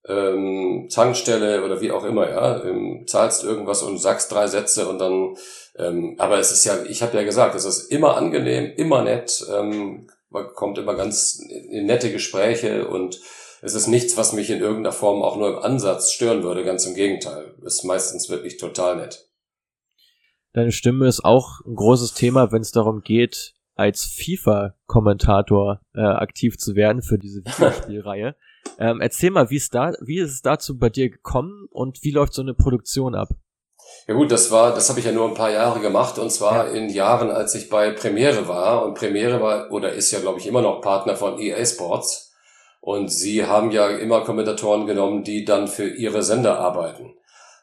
[0.09, 4.99] ähm, Tankstelle oder wie auch immer, ja, ähm, zahlst irgendwas und sagst drei Sätze und
[4.99, 5.37] dann,
[5.77, 9.45] ähm, aber es ist ja, ich habe ja gesagt, es ist immer angenehm, immer nett,
[9.53, 11.41] ähm, man kommt immer ganz
[11.71, 13.21] in nette Gespräche und
[13.63, 16.85] es ist nichts, was mich in irgendeiner Form auch nur im Ansatz stören würde, ganz
[16.87, 17.55] im Gegenteil.
[17.65, 19.29] Es ist meistens wirklich total nett.
[20.53, 26.57] Deine Stimme ist auch ein großes Thema, wenn es darum geht, als FIFA-Kommentator äh, aktiv
[26.59, 28.37] zu werden für diese Videospielreihe.
[28.79, 32.11] Ähm, erzähl mal, wie ist, da, wie ist es dazu bei dir gekommen und wie
[32.11, 33.29] läuft so eine Produktion ab?
[34.07, 36.69] Ja gut, das war, das habe ich ja nur ein paar Jahre gemacht und zwar
[36.69, 36.73] ja.
[36.73, 40.47] in Jahren, als ich bei Premiere war und Premiere war oder ist ja glaube ich
[40.47, 42.35] immer noch Partner von EA Sports
[42.81, 47.15] und sie haben ja immer Kommentatoren genommen, die dann für ihre Sender arbeiten.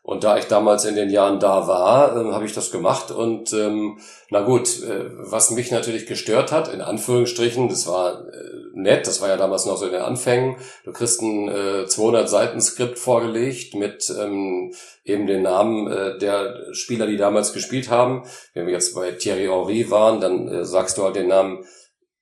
[0.04, 3.10] Und da ich damals in den Jahren da war, äh, habe ich das gemacht.
[3.10, 4.00] Und ähm,
[4.30, 9.22] na gut, äh, was mich natürlich gestört hat, in Anführungsstrichen, das war äh, nett, das
[9.22, 13.00] war ja damals noch so in den Anfängen, du kriegst ein äh, 200 Seiten Skript
[13.00, 14.74] vorgelegt mit ähm,
[15.06, 18.24] eben den Namen äh, der Spieler, die damals gespielt haben.
[18.54, 21.64] Wenn wir jetzt bei Thierry Henry waren, dann äh, sagst du halt den Namen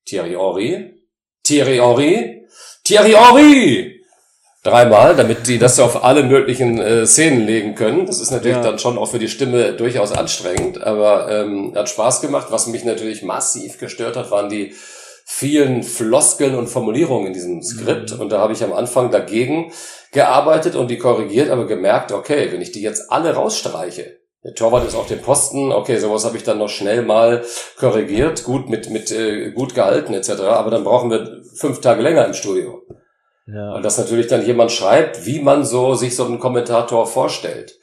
[0.05, 1.01] Thierry Henry,
[1.41, 2.45] Thierry Henry,
[2.83, 4.00] Thierry Henry!
[4.63, 8.05] Dreimal, damit die das auf alle möglichen äh, Szenen legen können.
[8.05, 8.63] Das ist natürlich ja.
[8.63, 12.47] dann schon auch für die Stimme durchaus anstrengend, aber ähm, hat Spaß gemacht.
[12.49, 14.73] Was mich natürlich massiv gestört hat, waren die
[15.25, 18.13] vielen Floskeln und Formulierungen in diesem Skript.
[18.13, 18.19] Mhm.
[18.19, 19.71] Und da habe ich am Anfang dagegen
[20.11, 24.87] gearbeitet und die korrigiert, aber gemerkt, okay, wenn ich die jetzt alle rausstreiche, der Torwart
[24.87, 27.43] ist auf dem Posten, okay, sowas habe ich dann noch schnell mal
[27.77, 30.31] korrigiert, gut mit mit äh, gut gehalten etc.
[30.41, 32.81] Aber dann brauchen wir fünf Tage länger im Studio.
[33.47, 33.73] Ja.
[33.73, 37.77] Und dass natürlich dann jemand schreibt, wie man so sich so einen Kommentator vorstellt.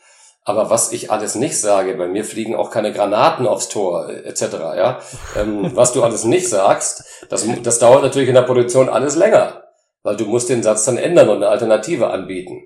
[0.45, 4.43] Aber was ich alles nicht sage, bei mir fliegen auch keine Granaten aufs Tor etc.
[4.77, 5.01] Ja,
[5.37, 9.65] ähm, was du alles nicht sagst, das, das dauert natürlich in der Produktion alles länger,
[10.03, 12.63] weil du musst den Satz dann ändern und eine Alternative anbieten.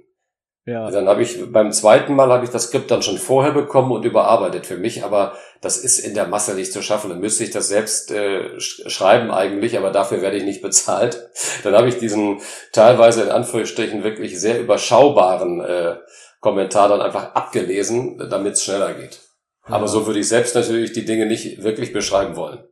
[0.64, 0.90] Ja.
[0.92, 4.04] Dann habe ich beim zweiten Mal habe ich das Skript dann schon vorher bekommen und
[4.04, 7.10] überarbeitet für mich, aber das ist in der Masse nicht zu schaffen.
[7.10, 11.28] Dann müsste ich das selbst äh, schreiben eigentlich, aber dafür werde ich nicht bezahlt.
[11.64, 12.40] Dann habe ich diesen
[12.72, 15.96] teilweise in Anführungsstrichen wirklich sehr überschaubaren äh,
[16.40, 19.20] Kommentar dann einfach abgelesen, damit es schneller geht.
[19.68, 19.76] Ja.
[19.76, 22.64] Aber so würde ich selbst natürlich die Dinge nicht wirklich beschreiben wollen.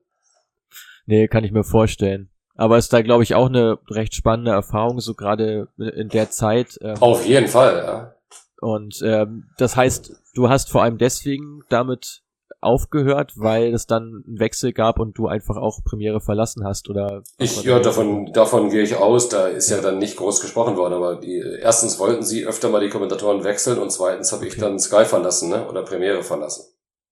[1.07, 2.31] Nee, kann ich mir vorstellen.
[2.61, 6.79] Aber ist da, glaube ich, auch eine recht spannende Erfahrung, so gerade in der Zeit.
[6.83, 8.15] Ähm, Auf jeden Fall, ja.
[8.61, 12.23] Und ähm, das heißt, du hast vor allem deswegen damit
[12.61, 17.23] aufgehört, weil es dann einen Wechsel gab und du einfach auch Premiere verlassen hast oder?
[17.39, 19.31] Ich, ja, davon, davon gehe ich aus.
[19.31, 19.77] Da ist ja.
[19.77, 23.43] ja dann nicht groß gesprochen worden, aber die, erstens wollten sie öfter mal die Kommentatoren
[23.43, 26.67] wechseln und zweitens habe ich dann Sky verlassen, ne, oder Premiere verlassen.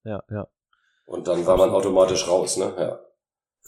[0.04, 0.46] Ja, ja.
[1.06, 3.00] Und dann war man automatisch raus, ne, ja.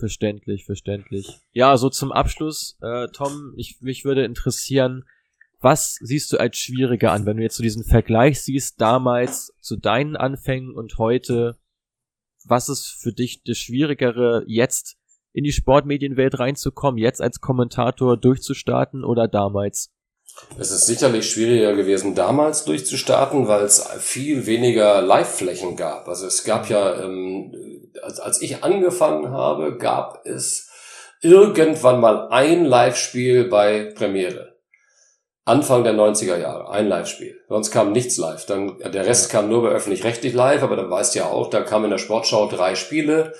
[0.00, 1.40] Verständlich, verständlich.
[1.52, 5.04] Ja, so zum Abschluss, äh, Tom, ich, mich würde interessieren,
[5.60, 9.76] was siehst du als schwieriger an, wenn du jetzt so diesen Vergleich siehst, damals zu
[9.76, 11.58] deinen Anfängen und heute,
[12.46, 14.96] was ist für dich das Schwierigere, jetzt
[15.34, 19.92] in die Sportmedienwelt reinzukommen, jetzt als Kommentator durchzustarten oder damals?
[20.58, 26.08] Es ist sicherlich schwieriger gewesen, damals durchzustarten, weil es viel weniger Live-Flächen gab.
[26.08, 27.52] Also es gab ja, ähm,
[28.02, 30.68] als, als ich angefangen habe, gab es
[31.22, 34.50] irgendwann mal ein Live-Spiel bei Premiere.
[35.44, 37.40] Anfang der 90er Jahre, ein Live-Spiel.
[37.48, 38.44] Sonst kam nichts live.
[38.46, 41.62] Dann, der Rest kam nur bei öffentlich-rechtlich live, aber dann weißt du ja auch, da
[41.62, 43.32] kamen in der Sportschau drei Spiele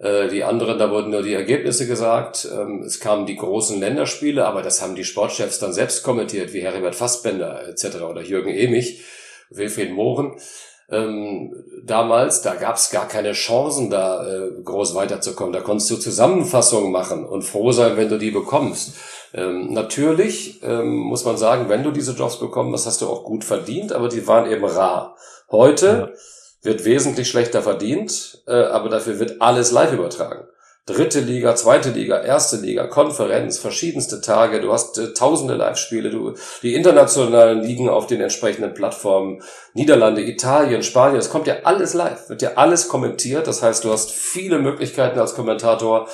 [0.00, 2.48] die anderen, da wurden nur die Ergebnisse gesagt.
[2.52, 6.62] Ähm, es kamen die großen Länderspiele, aber das haben die Sportchefs dann selbst kommentiert, wie
[6.62, 8.02] Heribert Fassbender etc.
[8.02, 9.04] oder Jürgen Emich,
[9.50, 10.36] Wilfried Mohren.
[10.90, 15.52] Ähm, damals, da gab es gar keine Chancen, da äh, groß weiterzukommen.
[15.52, 18.96] Da konntest du Zusammenfassungen machen und froh sein, wenn du die bekommst.
[19.32, 23.44] Ähm, natürlich muss man sagen, wenn du diese Jobs bekommst, das hast du auch gut
[23.44, 25.16] verdient, aber die waren eben rar.
[25.50, 26.33] Heute ja
[26.64, 30.44] wird wesentlich schlechter verdient, äh, aber dafür wird alles live übertragen.
[30.86, 36.34] Dritte Liga, zweite Liga, erste Liga, Konferenz, verschiedenste Tage, du hast äh, tausende Live-Spiele, du,
[36.62, 39.42] die internationalen Ligen auf den entsprechenden Plattformen,
[39.72, 43.92] Niederlande, Italien, Spanien, es kommt ja alles live, wird ja alles kommentiert, das heißt, du
[43.92, 46.06] hast viele Möglichkeiten als Kommentator,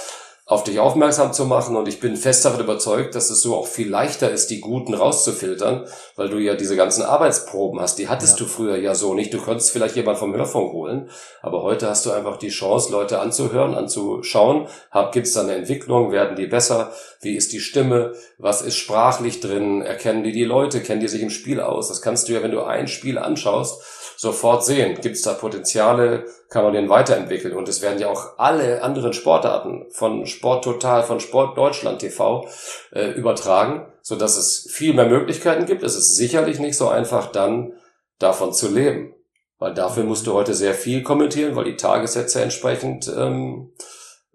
[0.50, 3.68] auf dich aufmerksam zu machen und ich bin fest davon überzeugt, dass es so auch
[3.68, 5.86] viel leichter ist, die Guten rauszufiltern,
[6.16, 8.00] weil du ja diese ganzen Arbeitsproben hast.
[8.00, 8.44] Die hattest ja.
[8.44, 9.32] du früher ja so nicht.
[9.32, 11.08] Du konntest vielleicht jemand vom Hörfunk holen,
[11.40, 14.66] aber heute hast du einfach die Chance, Leute anzuhören, anzuschauen.
[15.12, 16.10] Gibt es da eine Entwicklung?
[16.10, 16.92] Werden die besser?
[17.20, 18.14] Wie ist die Stimme?
[18.38, 19.82] Was ist sprachlich drin?
[19.82, 20.80] Erkennen die die Leute?
[20.80, 21.86] Kennen die sich im Spiel aus?
[21.86, 23.80] Das kannst du ja, wenn du ein Spiel anschaust,
[24.20, 25.00] sofort sehen.
[25.00, 26.26] Gibt es da Potenziale?
[26.50, 27.56] Kann man den weiterentwickeln?
[27.56, 32.46] Und es werden ja auch alle anderen Sportarten von Sport Total, von Sport Deutschland TV
[32.92, 35.82] äh, übertragen, so dass es viel mehr Möglichkeiten gibt.
[35.82, 37.72] Es ist sicherlich nicht so einfach, dann
[38.18, 39.14] davon zu leben.
[39.58, 43.72] Weil dafür musst du heute sehr viel kommentieren, weil die Tagessätze entsprechend ähm,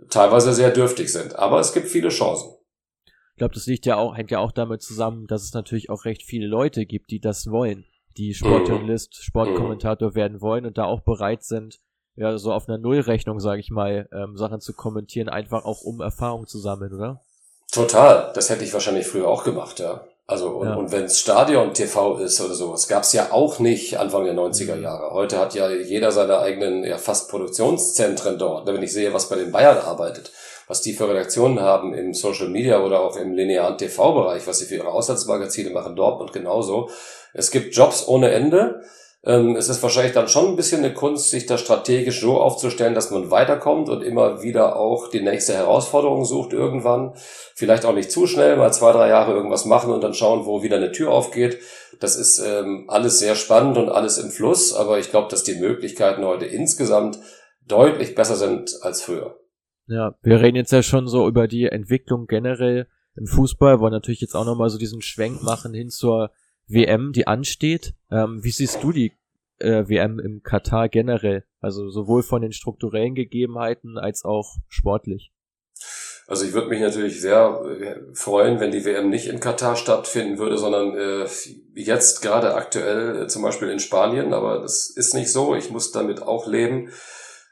[0.09, 1.37] teilweise sehr dürftig sind.
[1.37, 2.55] Aber es gibt viele Chancen.
[3.33, 6.05] Ich glaube, das liegt ja auch, hängt ja auch damit zusammen, dass es natürlich auch
[6.05, 7.85] recht viele Leute gibt, die das wollen
[8.17, 9.23] die Sportjournalist, mhm.
[9.23, 11.79] Sportkommentator werden wollen und da auch bereit sind,
[12.15, 16.01] ja, so auf einer Nullrechnung, sage ich mal, ähm, Sachen zu kommentieren, einfach auch um
[16.01, 17.21] Erfahrung zu sammeln, oder?
[17.71, 18.31] Total.
[18.33, 20.05] Das hätte ich wahrscheinlich früher auch gemacht, ja.
[20.27, 20.75] Also, und, ja.
[20.75, 24.33] und wenn es Stadion TV ist oder sowas, gab es ja auch nicht Anfang der
[24.33, 24.83] 90er mhm.
[24.83, 25.13] Jahre.
[25.13, 28.65] Heute hat ja jeder seine eigenen, ja, fast Produktionszentren dort.
[28.65, 30.31] Wenn ich sehe, was bei den Bayern arbeitet,
[30.67, 34.65] was die für Redaktionen haben im Social Media oder auch im linearen TV-Bereich, was sie
[34.65, 36.89] für ihre Auslandsmagazine machen, Dortmund genauso.
[37.33, 38.81] Es gibt Jobs ohne Ende.
[39.25, 42.93] Ähm, es ist wahrscheinlich dann schon ein bisschen eine Kunst, sich da strategisch so aufzustellen,
[42.93, 47.13] dass man weiterkommt und immer wieder auch die nächste Herausforderung sucht irgendwann.
[47.55, 50.61] Vielleicht auch nicht zu schnell, mal zwei, drei Jahre irgendwas machen und dann schauen, wo
[50.61, 51.59] wieder eine Tür aufgeht.
[51.99, 55.55] Das ist ähm, alles sehr spannend und alles im Fluss, aber ich glaube, dass die
[55.55, 57.19] Möglichkeiten heute insgesamt
[57.67, 59.39] deutlich besser sind als früher.
[59.87, 64.21] Ja, wir reden jetzt ja schon so über die Entwicklung generell im Fußball, wollen natürlich
[64.21, 66.31] jetzt auch nochmal so diesen Schwenk machen hin zur
[66.67, 67.93] WM, die ansteht.
[68.11, 69.13] Ähm, wie siehst du die
[69.59, 71.45] äh, WM im Katar generell?
[71.59, 75.31] Also sowohl von den strukturellen Gegebenheiten als auch sportlich.
[76.27, 80.39] Also ich würde mich natürlich sehr äh, freuen, wenn die WM nicht in Katar stattfinden
[80.39, 81.27] würde, sondern äh,
[81.75, 84.33] jetzt gerade aktuell äh, zum Beispiel in Spanien.
[84.33, 85.55] Aber das ist nicht so.
[85.55, 86.89] Ich muss damit auch leben.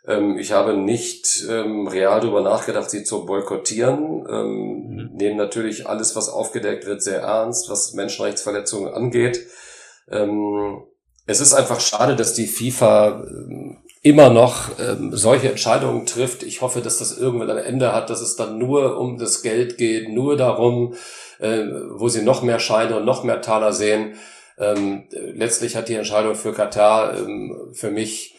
[0.06, 4.26] Ähm, ich habe nicht ähm, real darüber nachgedacht, sie zu boykottieren.
[4.30, 5.10] Ähm, mhm.
[5.14, 9.47] Nehmen natürlich alles, was aufgedeckt wird, sehr ernst, was Menschenrechtsverletzungen angeht.
[10.12, 10.84] Ähm,
[11.26, 16.43] es ist einfach schade, dass die FIFA ähm, immer noch ähm, solche Entscheidungen trifft.
[16.43, 19.78] Ich hoffe, dass das irgendwann ein Ende hat, dass es dann nur um das Geld
[19.78, 20.95] geht, nur darum,
[21.39, 24.16] äh, wo sie noch mehr Scheine und noch mehr Taler sehen.
[24.56, 27.18] Letztlich hat die Entscheidung für Katar
[27.72, 28.32] für mich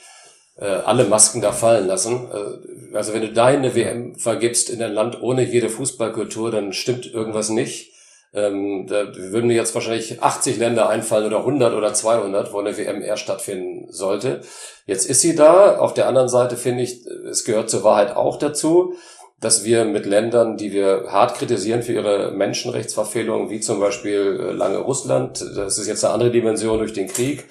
[0.57, 2.29] äh, alle Masken da fallen lassen.
[2.33, 7.13] Äh, also wenn du deine WM vergibst in ein Land ohne jede Fußballkultur, dann stimmt
[7.13, 7.93] irgendwas nicht.
[8.33, 12.77] Ähm, da würden mir jetzt wahrscheinlich 80 Länder einfallen oder 100 oder 200, wo eine
[12.77, 14.41] WM eher stattfinden sollte.
[14.87, 15.79] Jetzt ist sie da.
[15.79, 18.95] Auf der anderen Seite finde ich, es gehört zur Wahrheit auch dazu,
[19.41, 24.53] dass wir mit Ländern, die wir hart kritisieren für ihre Menschenrechtsverfehlungen, wie zum Beispiel äh,
[24.53, 27.45] lange Russland, das ist jetzt eine andere Dimension durch den Krieg,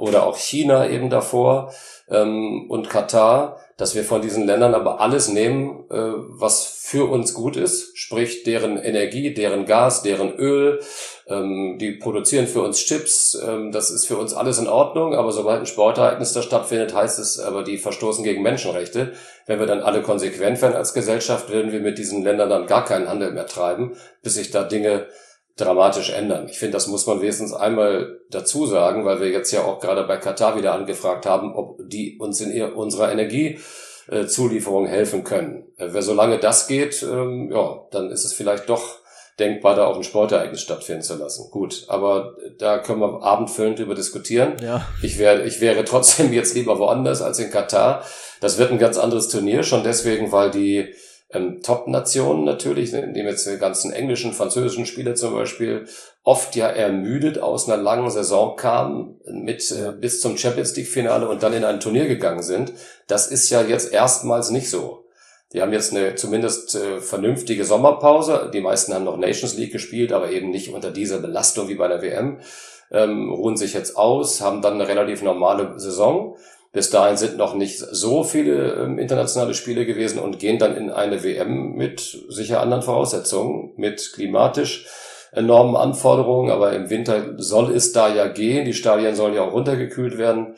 [0.00, 1.72] oder auch China eben davor,
[2.10, 7.32] ähm, und Katar, dass wir von diesen Ländern aber alles nehmen, äh, was für uns
[7.32, 10.80] gut ist, sprich deren Energie, deren Gas, deren Öl,
[11.28, 15.32] ähm, die produzieren für uns Chips, ähm, das ist für uns alles in Ordnung, aber
[15.32, 19.12] sobald ein Sportereignis da stattfindet, heißt es aber, die verstoßen gegen Menschenrechte.
[19.46, 22.84] Wenn wir dann alle konsequent werden als Gesellschaft, würden wir mit diesen Ländern dann gar
[22.84, 25.06] keinen Handel mehr treiben, bis sich da Dinge
[25.60, 26.48] dramatisch ändern.
[26.48, 30.04] Ich finde, das muss man wenigstens einmal dazu sagen, weil wir jetzt ja auch gerade
[30.04, 35.64] bei Katar wieder angefragt haben, ob die uns in unserer Energiezulieferung helfen können.
[35.76, 39.00] Äh, solange das geht, ähm, ja, dann ist es vielleicht doch
[39.38, 41.50] denkbar, da auch ein Sportereignis stattfinden zu lassen.
[41.50, 44.56] Gut, aber da können wir abendfüllend drüber diskutieren.
[44.62, 44.86] Ja.
[45.02, 48.04] Ich, wäre, ich wäre trotzdem jetzt lieber woanders als in Katar.
[48.40, 50.94] Das wird ein ganz anderes Turnier, schon deswegen, weil die
[51.32, 55.86] ähm, Top-Nationen natürlich, ne, indem jetzt die ganzen englischen, französischen Spieler zum Beispiel
[56.24, 61.28] oft ja ermüdet aus einer langen Saison kamen mit äh, bis zum Champions League Finale
[61.28, 62.72] und dann in ein Turnier gegangen sind.
[63.06, 65.04] Das ist ja jetzt erstmals nicht so.
[65.52, 68.50] Die haben jetzt eine zumindest äh, vernünftige Sommerpause.
[68.52, 71.88] Die meisten haben noch Nations League gespielt, aber eben nicht unter dieser Belastung wie bei
[71.88, 72.40] der WM.
[72.92, 76.36] Ähm, ruhen sich jetzt aus, haben dann eine relativ normale Saison
[76.72, 80.90] bis dahin sind noch nicht so viele ähm, internationale Spiele gewesen und gehen dann in
[80.90, 84.86] eine WM mit sicher anderen Voraussetzungen, mit klimatisch
[85.32, 89.52] enormen Anforderungen, aber im Winter soll es da ja gehen, die Stadien sollen ja auch
[89.52, 90.56] runtergekühlt werden.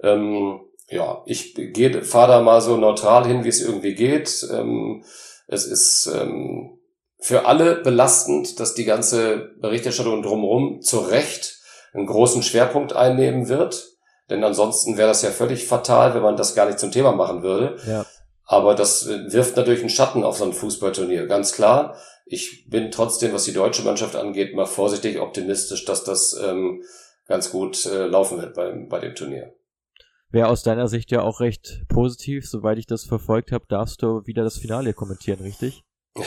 [0.00, 1.54] Ähm, ja, ich
[2.02, 4.46] fahre da mal so neutral hin, wie es irgendwie geht.
[4.52, 5.04] Ähm,
[5.46, 6.78] es ist ähm,
[7.18, 11.60] für alle belastend, dass die ganze Berichterstattung drumherum zu Recht
[11.94, 13.91] einen großen Schwerpunkt einnehmen wird.
[14.32, 17.42] Denn ansonsten wäre das ja völlig fatal, wenn man das gar nicht zum Thema machen
[17.42, 17.76] würde.
[17.86, 18.06] Ja.
[18.46, 21.98] Aber das wirft natürlich einen Schatten auf so ein Fußballturnier, ganz klar.
[22.24, 26.82] Ich bin trotzdem, was die deutsche Mannschaft angeht, mal vorsichtig optimistisch, dass das ähm,
[27.26, 29.52] ganz gut äh, laufen wird bei, bei dem Turnier.
[30.30, 32.48] Wäre aus deiner Sicht ja auch recht positiv.
[32.48, 35.82] Soweit ich das verfolgt habe, darfst du wieder das Finale kommentieren, richtig?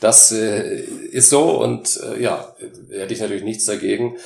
[0.00, 2.54] das äh, ist so und äh, ja,
[2.90, 4.18] hätte ich natürlich nichts dagegen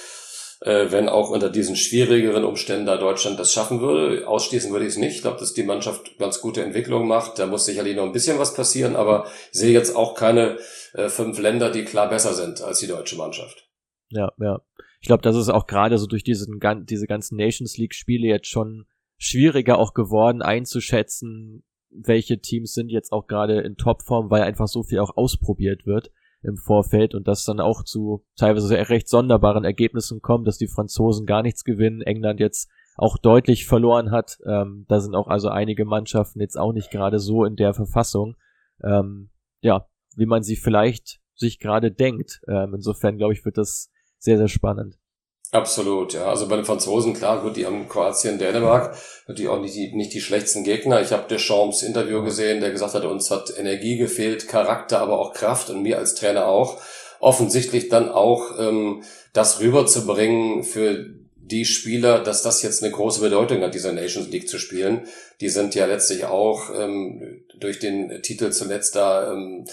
[0.61, 4.27] äh, wenn auch unter diesen schwierigeren Umständen da Deutschland das schaffen würde.
[4.27, 5.17] Ausschließen würde ich es nicht.
[5.17, 7.39] Ich glaube, dass die Mannschaft ganz gute Entwicklung macht.
[7.39, 10.59] Da muss sicherlich noch ein bisschen was passieren, aber ich sehe jetzt auch keine
[10.95, 13.69] äh, fünf Länder, die klar besser sind als die deutsche Mannschaft.
[14.11, 14.61] Ja, ja.
[15.01, 18.49] Ich glaube, das ist auch gerade so durch diesen, diese ganzen Nations League Spiele jetzt
[18.49, 18.87] schon
[19.17, 24.83] schwieriger auch geworden einzuschätzen, welche Teams sind jetzt auch gerade in Topform, weil einfach so
[24.83, 26.11] viel auch ausprobiert wird
[26.43, 31.27] im Vorfeld und das dann auch zu teilweise recht sonderbaren Ergebnissen kommt, dass die Franzosen
[31.27, 34.39] gar nichts gewinnen, England jetzt auch deutlich verloren hat.
[34.47, 38.37] Ähm, da sind auch also einige Mannschaften jetzt auch nicht gerade so in der Verfassung,
[38.83, 39.31] ähm,
[39.61, 39.87] ja,
[40.17, 42.41] wie man sie vielleicht sich gerade denkt.
[42.49, 44.99] Ähm, insofern glaube ich, wird das sehr, sehr spannend.
[45.51, 46.27] Absolut, ja.
[46.27, 48.95] Also bei den Franzosen, klar, gut, die haben Kroatien, Dänemark,
[49.27, 51.01] natürlich auch nicht die, nicht die schlechtesten Gegner.
[51.01, 55.33] Ich habe Deschamps Interview gesehen, der gesagt hat, uns hat Energie gefehlt, Charakter, aber auch
[55.33, 56.79] Kraft und mir als Trainer auch.
[57.19, 63.63] Offensichtlich dann auch ähm, das rüberzubringen für die Spieler, dass das jetzt eine große Bedeutung
[63.63, 65.09] hat, dieser Nations League zu spielen.
[65.41, 69.65] Die sind ja letztlich auch ähm, durch den Titel zuletzt da ähm,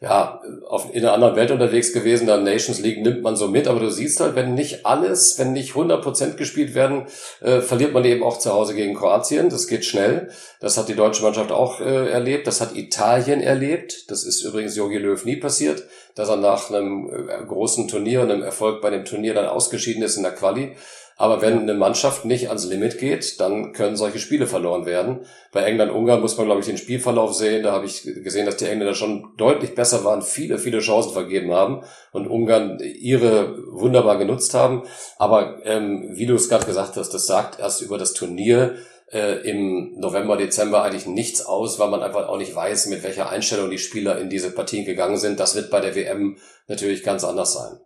[0.00, 2.26] ja, auf, in einer anderen Welt unterwegs gewesen.
[2.26, 5.54] Da Nations League nimmt man so mit, aber du siehst halt, wenn nicht alles, wenn
[5.54, 7.06] nicht 100% gespielt werden,
[7.40, 9.48] äh, verliert man eben auch zu Hause gegen Kroatien.
[9.48, 10.28] Das geht schnell.
[10.60, 12.46] Das hat die deutsche Mannschaft auch äh, erlebt.
[12.46, 14.10] Das hat Italien erlebt.
[14.10, 15.84] Das ist übrigens Jogi Löw nie passiert,
[16.14, 20.02] dass er nach einem äh, großen Turnier und einem Erfolg bei dem Turnier dann ausgeschieden
[20.02, 20.76] ist in der Quali.
[21.18, 25.20] Aber wenn eine Mannschaft nicht ans Limit geht, dann können solche Spiele verloren werden.
[25.50, 27.62] Bei England-Ungarn muss man, glaube ich, den Spielverlauf sehen.
[27.62, 31.52] Da habe ich gesehen, dass die Engländer schon deutlich besser waren, viele, viele Chancen vergeben
[31.52, 34.82] haben und Ungarn ihre wunderbar genutzt haben.
[35.16, 38.76] Aber ähm, wie du es gerade gesagt hast, das sagt erst über das Turnier
[39.10, 43.30] äh, im November, Dezember eigentlich nichts aus, weil man einfach auch nicht weiß, mit welcher
[43.30, 45.40] Einstellung die Spieler in diese Partien gegangen sind.
[45.40, 46.36] Das wird bei der WM
[46.68, 47.78] natürlich ganz anders sein.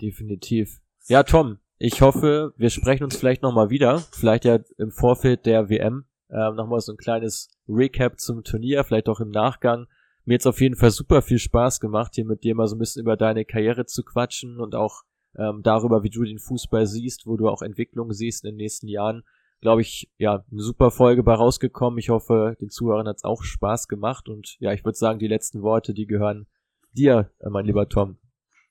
[0.00, 0.80] Definitiv.
[1.06, 3.98] Ja, Tom, ich hoffe, wir sprechen uns vielleicht nochmal wieder.
[4.12, 6.04] Vielleicht ja im Vorfeld der WM.
[6.30, 9.86] Ähm, nochmal so ein kleines Recap zum Turnier, vielleicht auch im Nachgang.
[10.24, 12.80] Mir jetzt auf jeden Fall super viel Spaß gemacht, hier mit dir mal so ein
[12.80, 15.02] bisschen über deine Karriere zu quatschen und auch
[15.38, 18.88] ähm, darüber, wie du den Fußball siehst, wo du auch Entwicklung siehst in den nächsten
[18.88, 19.22] Jahren.
[19.60, 21.98] Glaube ich, ja, eine super Folge bei rausgekommen.
[21.98, 25.62] Ich hoffe, den Zuhörern hat's auch Spaß gemacht und ja, ich würde sagen, die letzten
[25.62, 26.46] Worte, die gehören
[26.92, 28.18] dir, äh, mein lieber Tom.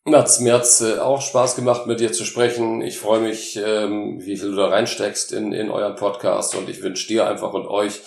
[0.08, 2.82] Mats, mir hat's äh, auch Spaß gemacht, mit dir zu sprechen.
[2.82, 6.84] Ich freue mich, ähm, wie viel du da reinsteckst in, in euren Podcast und ich
[6.84, 8.02] wünsche dir einfach und euch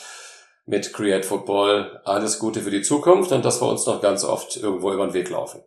[0.64, 4.56] mit Create Football alles Gute für die Zukunft und dass wir uns noch ganz oft
[4.56, 5.60] irgendwo über den Weg laufen.